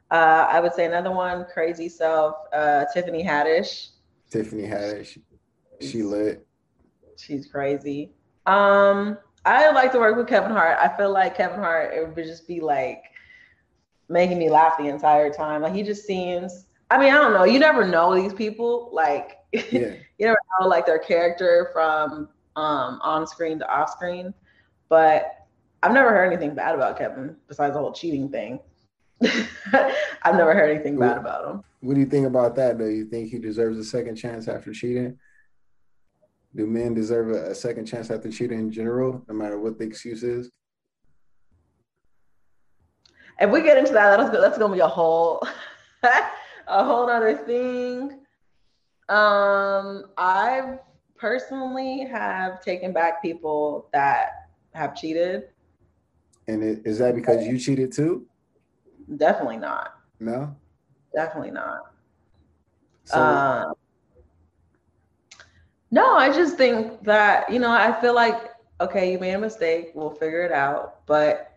[0.10, 3.90] Uh, I would say another one, Crazy Self, uh, Tiffany Haddish.
[4.30, 5.18] Tiffany Haddish,
[5.80, 6.46] she lit.
[7.18, 8.12] She's crazy.
[8.46, 10.78] Um, I like to work with Kevin Hart.
[10.80, 13.04] I feel like Kevin Hart it would just be like
[14.10, 15.62] making me laugh the entire time.
[15.62, 17.46] Like he just seems I mean, I don't know.
[17.46, 18.90] You never know these people.
[18.92, 19.94] Like, yeah.
[20.18, 24.34] you never know like their character from um, on screen to off screen.
[24.90, 25.32] But
[25.84, 28.60] I've never heard anything bad about Kevin besides the whole cheating thing.
[30.24, 31.64] I've never heard anything bad about him.
[31.82, 32.78] What do you think about that?
[32.78, 35.18] Do you think he deserves a second chance after cheating?
[36.56, 39.86] Do men deserve a, a second chance after cheating in general, no matter what the
[39.86, 40.50] excuse is?
[43.40, 45.42] If we get into that, that's that's gonna be a whole
[46.68, 48.20] a whole other thing.
[49.10, 50.78] Um, I
[51.22, 55.50] personally have taken back people that have cheated.
[56.48, 58.26] And it, is that because you cheated too?
[59.16, 59.94] Definitely not.
[60.20, 60.56] No.
[61.14, 61.94] Definitely not.
[63.06, 63.74] So, um,
[65.92, 69.92] no, I just think that you know I feel like okay, you made a mistake.
[69.94, 71.06] We'll figure it out.
[71.06, 71.54] But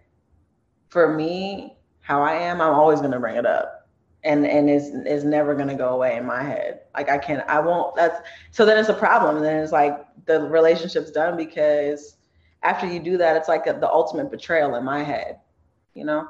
[0.89, 3.84] for me, how I am, I'm always going to bring it up
[4.25, 6.81] and and is is never gonna go away in my head.
[6.95, 7.95] Like I can't, I won't.
[7.95, 8.21] That's
[8.51, 9.37] so then it's a problem.
[9.37, 12.17] And then it's like the relationship's done because
[12.63, 15.41] after you do that, it's like a, the ultimate betrayal in my head.
[15.95, 16.29] You know.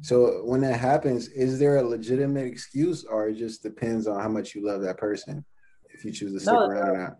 [0.00, 4.28] So when that happens, is there a legitimate excuse, or it just depends on how
[4.28, 5.44] much you love that person?
[5.90, 7.16] If you choose to stick no, around or not.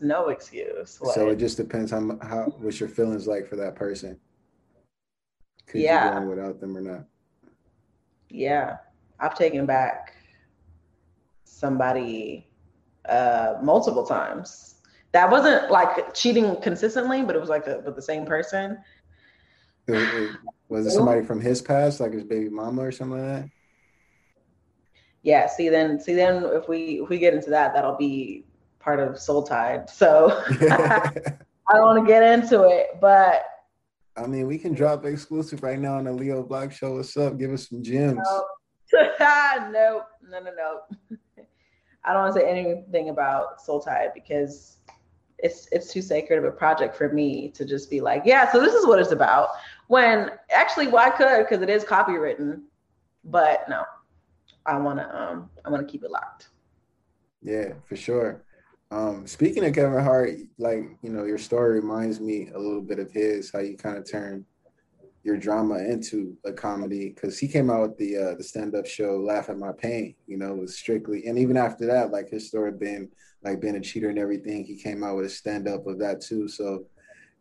[0.00, 0.96] No excuse.
[1.00, 1.14] What?
[1.14, 4.18] So it just depends how how what's your feelings like for that person.
[5.66, 6.14] Could yeah.
[6.14, 7.04] you go without them or not?
[8.30, 8.78] Yeah.
[9.20, 10.14] I've taken back
[11.44, 12.46] somebody
[13.08, 14.76] uh, multiple times.
[15.12, 18.78] That wasn't like cheating consistently, but it was like a, with the same person.
[19.86, 20.36] It, it,
[20.68, 23.50] was it somebody from his past, like his baby mama or something like that?
[25.22, 25.46] Yeah.
[25.48, 28.44] See, then, see, then, if we if we get into that, that'll be
[28.78, 29.88] part of Soul Tide.
[29.88, 31.10] So I
[31.72, 33.44] don't want to get into it, but
[34.16, 36.96] I mean, we can drop exclusive right now on the Leo Black Show.
[36.96, 37.38] What's up?
[37.38, 38.26] Give us some gems.
[39.20, 40.80] no, no, no, no.
[42.04, 44.78] I don't want to say anything about Soul Tide because
[45.38, 48.60] it's it's too sacred of a project for me to just be like, yeah, so
[48.60, 49.50] this is what it's about.
[49.88, 52.62] When actually, I could because it is copywritten,
[53.24, 53.84] but no,
[54.66, 56.48] I want to um I want to keep it locked.
[57.42, 58.42] Yeah, for sure.
[58.90, 62.98] Um, speaking of Kevin Hart, like you know, your story reminds me a little bit
[62.98, 63.50] of his.
[63.52, 64.44] How you kind of turned
[65.28, 68.86] your drama into a comedy because he came out with the uh, the stand up
[68.86, 70.14] show Laugh at My Pain.
[70.26, 73.10] You know, was strictly and even after that, like his story being
[73.44, 74.64] like being a cheater and everything.
[74.64, 76.48] He came out with a stand up of that too.
[76.48, 76.86] So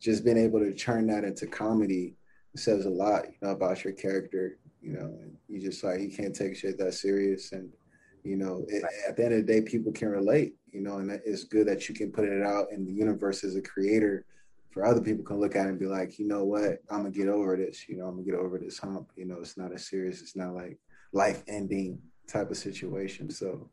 [0.01, 2.15] just being able to turn that into comedy
[2.55, 4.59] says a lot, you know, about your character.
[4.81, 5.17] You know,
[5.47, 7.71] you just like you can't take shit that serious and
[8.23, 11.09] you know it, at the end of the day people can relate you know and
[11.25, 14.25] it's good that you can put it out in the universe as a creator
[14.71, 17.11] for other people can look at it and be like, you know what, I'm gonna
[17.11, 17.87] get over this.
[17.87, 19.11] You know, I'm gonna get over this hump.
[19.15, 20.21] You know, it's not as serious.
[20.21, 20.77] It's not like
[21.13, 23.29] life ending type of situation.
[23.29, 23.69] So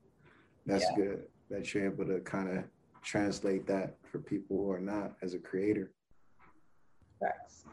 [0.66, 1.05] that's yeah.
[1.05, 2.64] good that you're able to kind of
[3.03, 5.92] translate that for people who are not as a creator.
[7.20, 7.64] Thanks.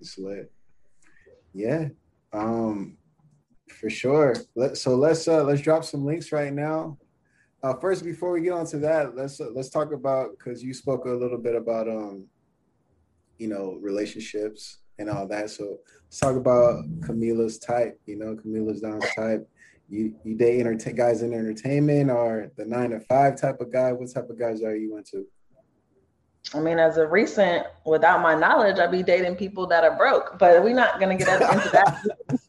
[0.00, 0.50] It's lit.
[1.52, 1.88] Yeah.
[2.32, 2.96] Um,
[3.68, 4.34] for sure.
[4.54, 6.98] Let so let's uh let's drop some links right now.
[7.62, 10.74] uh, first, before we get on to that, let's uh, let's talk about because you
[10.74, 12.26] spoke a little bit about um,
[13.38, 15.50] you know, relationships and all that.
[15.50, 18.00] So let's talk about Camila's type.
[18.06, 19.48] You know, Camila's Don's type.
[19.88, 23.92] You you date entertain guys in entertainment or the nine to five type of guy?
[23.92, 25.26] What type of guys are you into?
[26.54, 30.38] I mean, as a recent, without my knowledge, I'd be dating people that are broke,
[30.38, 32.02] but we're not gonna get into that.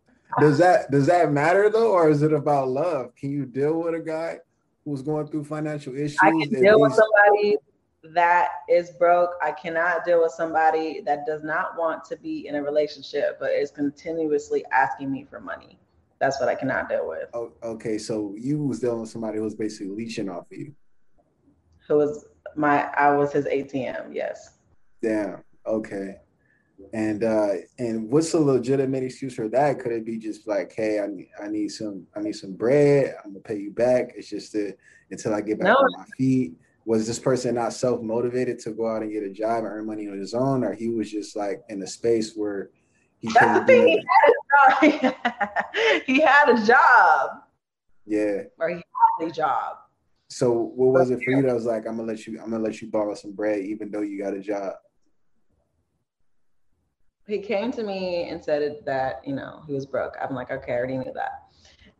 [0.40, 3.14] does that does that matter though, or is it about love?
[3.16, 4.38] Can you deal with a guy
[4.84, 6.18] who's going through financial issues?
[6.22, 7.56] I can deal with somebody
[8.14, 9.30] that is broke.
[9.42, 13.52] I cannot deal with somebody that does not want to be in a relationship, but
[13.52, 15.78] is continuously asking me for money.
[16.18, 17.28] That's what I cannot deal with.
[17.34, 20.74] Oh, okay, so you was dealing with somebody who was basically leeching off of you.
[21.88, 22.26] Who was
[22.56, 22.84] my?
[22.94, 24.14] I was his ATM.
[24.14, 24.58] Yes.
[25.02, 25.44] Damn.
[25.66, 26.16] Okay.
[26.92, 29.78] And uh and what's a legitimate excuse for that?
[29.78, 33.14] Could it be just like, hey, I need I need some I need some bread.
[33.24, 34.12] I'm gonna pay you back.
[34.16, 34.74] It's just to,
[35.10, 35.74] until I get back no.
[35.74, 36.54] on my feet.
[36.86, 39.86] Was this person not self motivated to go out and get a job and earn
[39.86, 42.70] money on his own, or he was just like in a space where
[43.18, 44.04] he That's the thing.
[44.80, 45.14] He had,
[46.06, 47.42] he had a job.
[48.06, 48.42] Yeah.
[48.58, 49.76] Or he had a job.
[50.28, 52.62] So what was it for you that was like, I'm gonna let you, I'm gonna
[52.62, 54.74] let you borrow some bread, even though you got a job?
[57.26, 60.14] He came to me and said that you know he was broke.
[60.20, 61.42] I'm like, okay, I already knew that,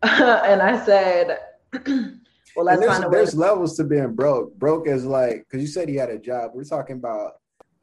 [0.48, 1.38] and I said,
[2.56, 3.18] well, there's, find a way.
[3.18, 4.54] There's levels to being broke.
[4.58, 6.52] Broke is like, because you said he had a job.
[6.54, 7.34] We're talking about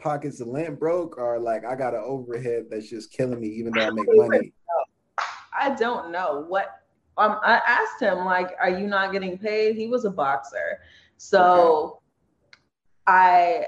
[0.03, 3.74] pockets of lint broke, or like I got an overhead that's just killing me, even
[3.74, 4.53] though I make money.
[5.57, 6.67] I don't know what.
[7.17, 10.80] Um, I asked him like, "Are you not getting paid?" He was a boxer,
[11.17, 11.41] so
[11.86, 11.99] okay.
[13.07, 13.65] I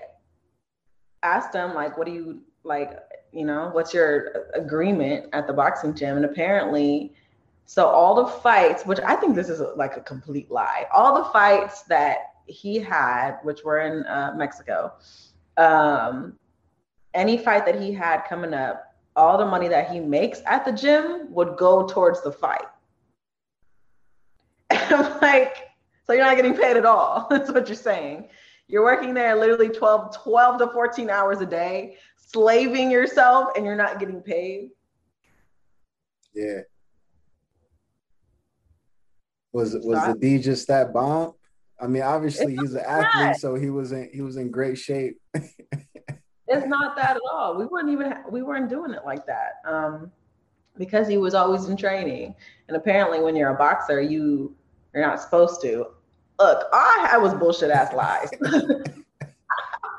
[1.23, 2.99] asked him like, "What do you like?
[3.31, 7.13] You know, what's your agreement at the boxing gym?" And apparently,
[7.65, 11.29] so all the fights, which I think this is like a complete lie, all the
[11.31, 14.93] fights that he had, which were in uh, Mexico,
[15.57, 16.37] um,
[17.13, 20.71] any fight that he had coming up, all the money that he makes at the
[20.71, 22.65] gym would go towards the fight.
[24.69, 25.69] I'm like,
[26.05, 27.27] so you're not getting paid at all.
[27.31, 28.29] That's what you're saying.
[28.67, 33.75] You're working there literally 12, 12 to 14 hours a day, slaving yourself, and you're
[33.75, 34.71] not getting paid.
[36.33, 36.61] Yeah.
[39.55, 41.31] Was was the D just that bomb?
[41.79, 45.17] I mean, obviously he's an athlete, so he was in he was in great shape.
[45.33, 47.57] it's not that at all.
[47.57, 49.61] We weren't even we weren't doing it like that.
[49.65, 50.11] Um,
[50.77, 52.35] because he was always in training.
[52.67, 54.53] And apparently when you're a boxer, you
[54.93, 55.87] you're not supposed to.
[56.37, 58.29] Look, all I had was bullshit ass lies.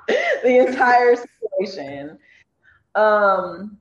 [0.07, 2.19] the entire situation.
[2.95, 3.79] Um,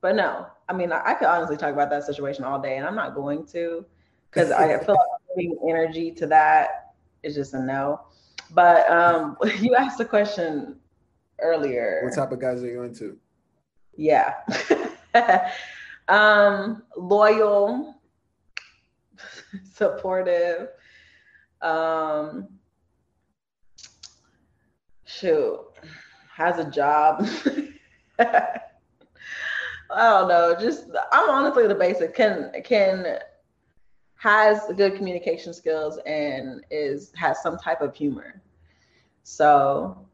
[0.00, 2.84] but no, I mean, I, I could honestly talk about that situation all day, and
[2.84, 3.86] I'm not going to
[4.36, 8.02] because I feel like giving energy to that is just a no.
[8.50, 10.76] But um, you asked a question
[11.40, 12.02] earlier.
[12.04, 13.16] What type of guys are you into?
[13.96, 14.34] Yeah.
[16.08, 17.94] um, loyal,
[19.72, 20.68] supportive.
[21.62, 22.48] Um,
[25.06, 25.60] shoot,
[26.30, 27.26] has a job.
[28.18, 30.54] I don't know.
[30.60, 32.14] Just I'm honestly the basic.
[32.14, 33.18] Can can
[34.26, 38.42] has good communication skills and is has some type of humor.
[39.22, 40.04] So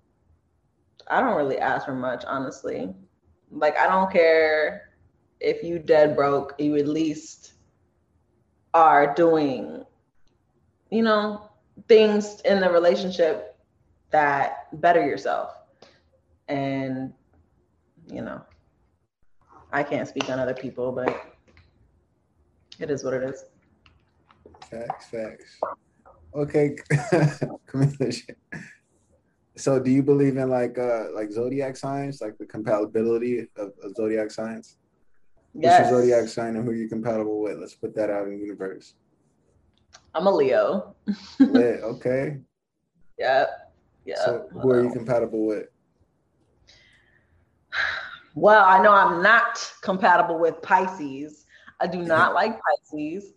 [1.08, 2.94] I don't really ask for much, honestly.
[3.50, 4.90] Like I don't care
[5.40, 7.54] if you dead broke, you at least
[8.74, 9.82] are doing,
[10.90, 11.48] you know,
[11.88, 13.56] things in the relationship
[14.10, 15.56] that better yourself.
[16.48, 17.14] And,
[18.10, 18.42] you know,
[19.72, 21.34] I can't speak on other people, but
[22.78, 23.46] it is what it is.
[24.72, 25.60] Facts, facts.
[26.34, 26.76] Okay,
[29.56, 33.94] so do you believe in like uh like zodiac signs, like the compatibility of, of
[33.94, 34.78] zodiac signs?
[35.52, 35.80] Yes.
[35.80, 37.58] What's your zodiac sign and who you're you compatible with?
[37.58, 38.94] Let's put that out in the universe.
[40.14, 40.96] I'm a Leo.
[41.38, 42.38] Lit, okay.
[43.18, 43.74] Yep.
[44.06, 44.24] Yeah.
[44.24, 45.66] So who are you compatible with?
[48.34, 51.44] Well, I know I'm not compatible with Pisces.
[51.78, 52.58] I do not like
[52.90, 53.34] Pisces.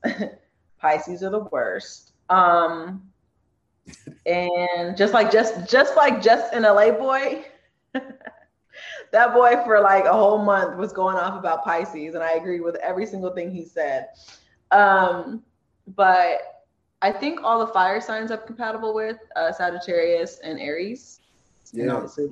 [0.79, 2.11] Pisces are the worst.
[2.29, 3.11] Um,
[4.25, 7.45] and just like just just like just an LA boy,
[9.11, 12.59] that boy for like a whole month was going off about Pisces, and I agree
[12.59, 14.09] with every single thing he said.
[14.71, 15.43] Um,
[15.95, 16.65] but
[17.01, 21.21] I think all the fire signs I'm compatible with uh, Sagittarius and Aries,
[21.71, 21.83] yeah.
[21.83, 22.27] and obviously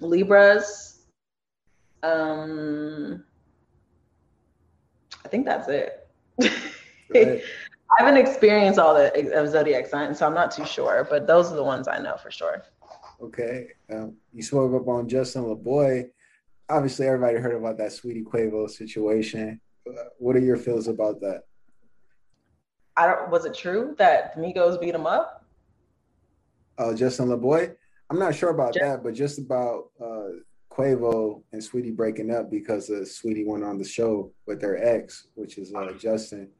[0.00, 1.06] Libras.
[2.02, 3.24] Um,
[5.24, 6.08] I think that's it.
[7.96, 11.06] I haven't experienced all the zodiac signs, so I'm not too sure.
[11.08, 12.62] But those are the ones I know for sure.
[13.20, 16.08] Okay, um, you spoke up on Justin LaBoy.
[16.68, 19.60] Obviously, everybody heard about that Saweetie Quavo situation.
[19.88, 21.44] Uh, what are your feels about that?
[22.96, 23.30] I don't.
[23.30, 25.44] Was it true that Migos beat him up?
[26.76, 27.74] Uh, Justin LaBoy.
[28.10, 30.28] I'm not sure about just, that, but just about uh,
[30.70, 35.26] Quavo and Saweetie breaking up because uh, Saweetie went on the show with their ex,
[35.34, 36.50] which is uh, Justin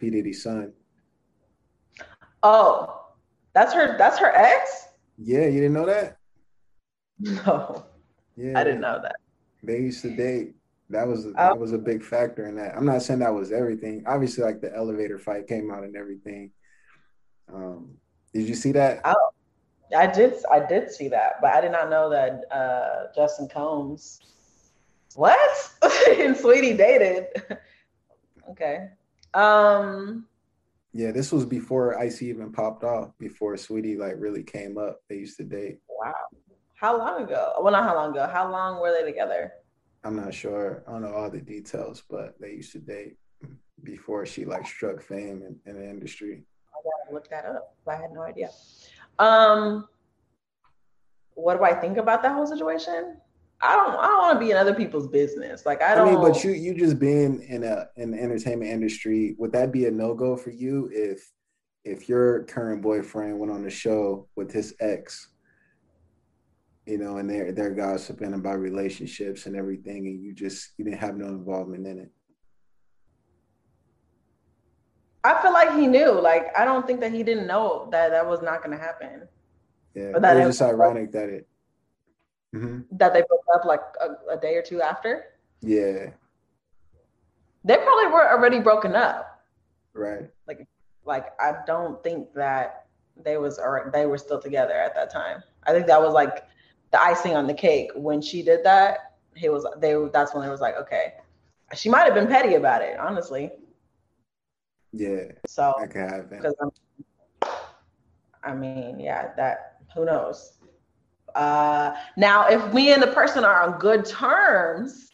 [0.00, 0.72] P Diddy's son.
[2.42, 3.04] Oh,
[3.54, 3.96] that's her.
[3.98, 4.88] That's her ex.
[5.18, 6.16] Yeah, you didn't know that?
[7.18, 7.84] No.
[8.36, 9.16] Yeah, I didn't know that.
[9.62, 10.54] They used to date.
[10.88, 11.32] That was oh.
[11.32, 12.74] that was a big factor in that.
[12.76, 14.02] I'm not saying that was everything.
[14.06, 16.50] Obviously, like the elevator fight came out and everything.
[17.52, 17.96] Um,
[18.32, 19.00] did you see that?
[19.04, 19.30] Oh,
[19.96, 20.34] I did.
[20.50, 24.20] I did see that, but I did not know that uh, Justin Combs.
[25.14, 25.38] What?
[25.82, 27.26] and Saweetie dated.
[28.50, 28.88] okay.
[29.34, 30.26] Um.
[30.92, 33.12] Yeah, this was before Icy even popped off.
[33.18, 35.78] Before Saweetie like really came up, they used to date.
[35.88, 36.12] Wow.
[36.74, 37.52] How long ago?
[37.60, 38.26] Well, not how long ago.
[38.26, 39.52] How long were they together?
[40.02, 40.82] I'm not sure.
[40.88, 43.16] I don't know all the details, but they used to date
[43.84, 46.42] before she like struck fame in, in the industry.
[46.74, 47.76] I gotta look that up.
[47.86, 48.50] I had no idea.
[49.18, 49.86] Um,
[51.34, 53.16] what do I think about that whole situation?
[53.62, 55.66] I don't I don't want to be in other people's business.
[55.66, 58.70] Like I don't I mean, but you you just being in a in the entertainment
[58.70, 61.30] industry, would that be a no-go for you if
[61.84, 65.28] if your current boyfriend went on the show with his ex,
[66.86, 71.00] you know, and they're they're gossiping about relationships and everything, and you just you didn't
[71.00, 72.10] have no involvement in it?
[75.22, 76.18] I feel like he knew.
[76.18, 79.28] Like I don't think that he didn't know that that was not going to happen.
[79.94, 81.49] Yeah, but that it was just ironic that it
[82.54, 82.80] mm-hmm.
[82.92, 85.24] that they broke up like a, a day or two after.
[85.60, 86.10] Yeah,
[87.64, 89.44] they probably were already broken up.
[89.92, 90.30] Right.
[90.46, 90.66] Like,
[91.04, 92.86] like I don't think that
[93.22, 95.42] they was or they were still together at that time.
[95.64, 96.44] I think that was like
[96.90, 99.14] the icing on the cake when she did that.
[99.34, 99.94] He was they.
[100.12, 101.14] That's when it was like, okay,
[101.74, 103.50] she might have been petty about it, honestly.
[104.92, 105.32] Yeah.
[105.46, 106.54] So because
[108.42, 110.58] I mean, yeah, that who knows?
[111.34, 115.10] Uh, now, if me and the person are on good terms,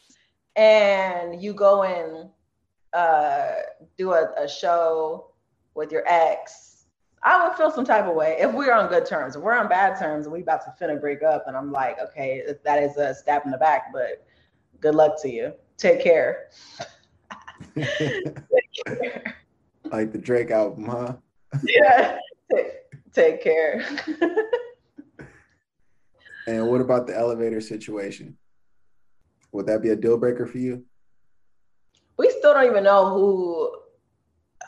[0.55, 2.29] and you go and
[2.93, 3.51] uh,
[3.97, 5.31] do a, a show
[5.75, 6.85] with your ex,
[7.23, 9.35] I would feel some type of way if we're on good terms.
[9.35, 11.99] If we're on bad terms and we about to finna break up, and I'm like,
[11.99, 14.25] okay, that is a stab in the back, but
[14.79, 15.53] good luck to you.
[15.77, 16.49] Take care.
[17.75, 17.85] Take
[18.85, 19.35] care.
[19.85, 21.13] Like the Drake album, huh?
[21.63, 22.17] yeah.
[22.53, 22.67] Take,
[23.11, 23.85] take care.
[26.47, 28.37] And what about the elevator situation?
[29.51, 30.83] Would that be a deal breaker for you?
[32.17, 33.77] We still don't even know who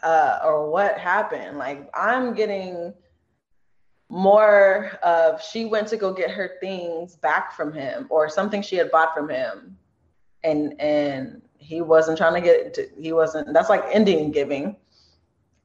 [0.03, 1.57] uh, or what happened.
[1.57, 2.93] Like I'm getting
[4.09, 8.75] more of she went to go get her things back from him or something she
[8.75, 9.77] had bought from him
[10.43, 14.75] and and he wasn't trying to get to, he wasn't that's like Indian giving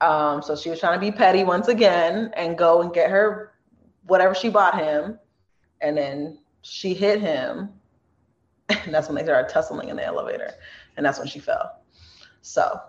[0.02, 3.52] um so she was trying to be petty once again and go and get her
[4.02, 5.18] whatever she bought him
[5.84, 7.68] and then she hit him
[8.68, 10.54] and that's when they started tussling in the elevator
[10.96, 11.80] and that's when she fell.
[12.40, 12.80] So.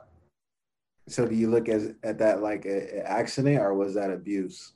[1.08, 4.72] So do you look at, at that like an accident or was that abuse?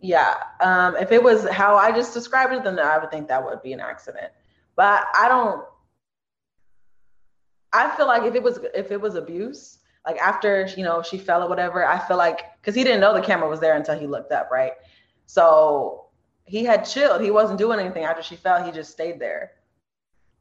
[0.00, 3.44] Yeah um, if it was how i just described it then i would think that
[3.44, 4.32] would be an accident.
[4.74, 5.64] But i don't
[7.72, 11.18] i feel like if it was if it was abuse like after you know she
[11.18, 13.96] fell or whatever i feel like because he didn't know the camera was there until
[13.96, 14.72] he looked up right?
[15.26, 16.06] So
[16.44, 17.22] he had chilled.
[17.22, 18.64] He wasn't doing anything after she fell.
[18.64, 19.52] He just stayed there.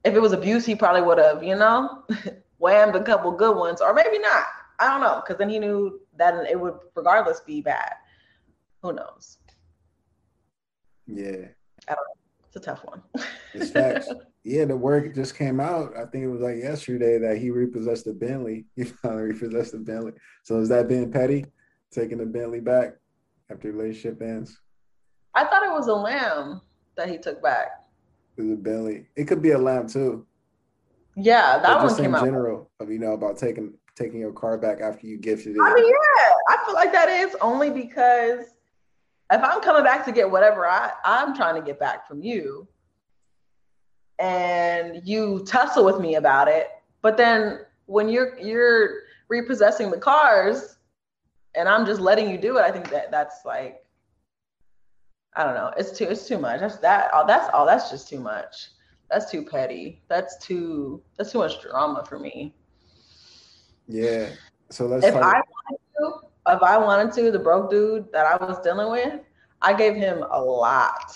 [0.04, 2.04] If it was abuse, he probably would have, you know,
[2.58, 4.46] whammed a couple good ones, or maybe not.
[4.80, 7.94] I don't know, because then he knew that it would regardless be bad.
[8.82, 9.38] Who knows?
[11.06, 11.48] Yeah.
[11.88, 12.22] I don't know.
[12.48, 13.02] It's a tough one.
[13.54, 14.10] it's facts.
[14.44, 15.96] Yeah, the word just came out.
[15.96, 18.66] I think it was like yesterday that he repossessed the Bentley.
[18.76, 20.14] He finally repossessed the Bentley.
[20.44, 21.46] So is that being petty?
[21.92, 22.96] Taking the Bentley back
[23.52, 24.60] after relationship ends?
[25.34, 26.62] I thought it was a lamb
[26.96, 27.84] that he took back.
[28.38, 29.08] It was a Bentley.
[29.16, 30.26] It could be a lamb too.
[31.16, 34.58] Yeah, that but one came in general of you know about taking taking your car
[34.58, 35.62] back after you gifted it.
[35.62, 38.46] I mean, yeah, I feel like that is only because
[39.32, 42.68] if I'm coming back to get whatever I I'm trying to get back from you,
[44.20, 46.70] and you tussle with me about it,
[47.02, 50.78] but then when you're you're repossessing the cars,
[51.56, 53.84] and I'm just letting you do it, I think that that's like
[55.36, 55.72] I don't know.
[55.78, 56.60] It's too it's too much.
[56.60, 58.70] That's that all that's all that's just too much.
[59.10, 60.02] That's too petty.
[60.08, 62.56] That's too that's too much drama for me.
[63.88, 64.30] Yeah.
[64.70, 65.06] So let's.
[65.06, 68.12] If I wanted to, if I wanted to, if I wanted to, the broke dude
[68.12, 69.20] that I was dealing with,
[69.62, 71.14] I gave him a lot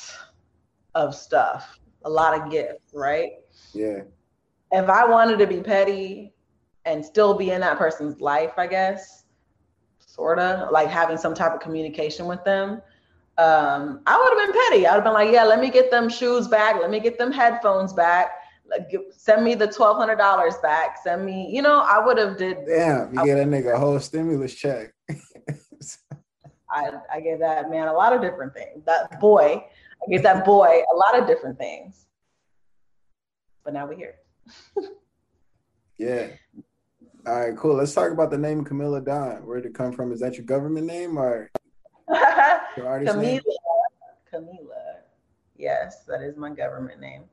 [0.93, 3.31] of stuff, a lot of gifts, right?
[3.73, 4.01] Yeah.
[4.71, 6.33] If I wanted to be petty
[6.85, 9.23] and still be in that person's life, I guess,
[9.99, 12.81] sort of like having some type of communication with them,
[13.37, 14.87] um, I would have been petty.
[14.87, 16.79] I'd have been like, yeah, let me get them shoes back.
[16.79, 18.31] Let me get them headphones back.
[18.67, 20.97] Like, send me the twelve hundred dollars back.
[21.03, 22.65] Send me, you know, I would have did.
[22.65, 24.93] Damn, you I, get a nigga a whole stimulus check.
[26.69, 28.83] I, I gave that man a lot of different things.
[28.85, 32.05] That boy, I gave that boy a lot of different things.
[33.63, 34.15] But now we're here.
[35.97, 36.27] yeah.
[37.27, 37.75] All right, cool.
[37.75, 39.45] Let's talk about the name Camila Dawn.
[39.45, 40.11] Where did it come from?
[40.11, 41.49] Is that your government name or
[42.75, 43.21] Camila.
[43.21, 43.41] name?
[44.31, 44.95] Camila.
[45.57, 47.23] Yes, that is my government name.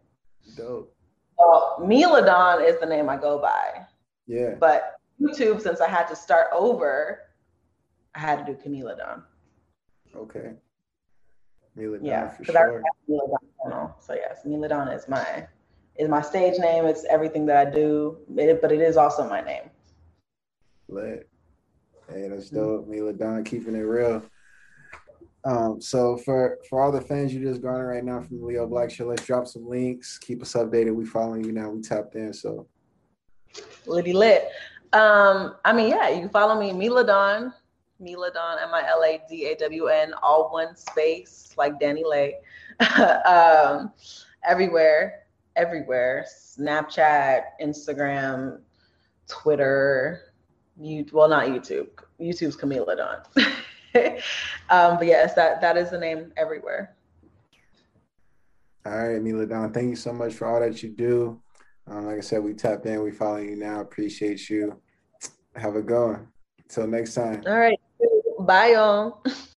[0.57, 0.95] Dope.
[1.39, 3.87] Well, Miladawn is the name I go by.
[4.27, 4.55] Yeah.
[4.59, 7.21] But YouTube, since I had to start over,
[8.15, 9.23] I had to do Camila Dawn.
[10.15, 10.53] Okay.
[11.77, 12.83] Miladawn yeah, for sure.
[13.09, 15.47] Mila Don so yes, Miladawn is my
[15.97, 16.85] is my stage name.
[16.85, 19.71] It's everything that I do, it, but it is also my name.
[20.89, 21.29] Lit.
[22.11, 22.87] Hey, that's dope.
[22.87, 22.93] Mm-hmm.
[22.93, 24.23] Miladawn keeping it real.
[25.45, 28.91] Um, so for for all the fans you just garnered right now from Leo Black
[28.91, 30.19] Show, let's drop some links.
[30.19, 30.95] Keep us updated.
[30.95, 31.71] We following you now.
[31.71, 32.33] We tapped in.
[32.33, 32.67] So
[33.87, 34.49] Liddy lit.
[34.93, 37.53] Um, I mean, yeah, you follow me, Mila Don,
[38.01, 42.35] Miladawn, M I L A D A W N, all one space, like DaniLeigh.
[43.27, 43.93] um,
[44.45, 45.25] everywhere,
[45.57, 46.27] everywhere.
[46.29, 48.61] Snapchat, Instagram,
[49.29, 50.33] Twitter,
[50.81, 51.89] you well not YouTube.
[52.21, 53.23] YouTube's Camila Dawn.
[54.71, 56.95] um, but yes, that that is the name everywhere.
[58.85, 61.41] All right, Miladawn, thank you so much for all that you do.
[61.87, 63.81] Um, like I said, we tapped in, we follow you now.
[63.81, 64.81] Appreciate you.
[65.55, 66.19] Have a go.
[66.59, 67.43] Until next time.
[67.47, 67.79] All right.
[68.41, 69.23] Bye, y'all.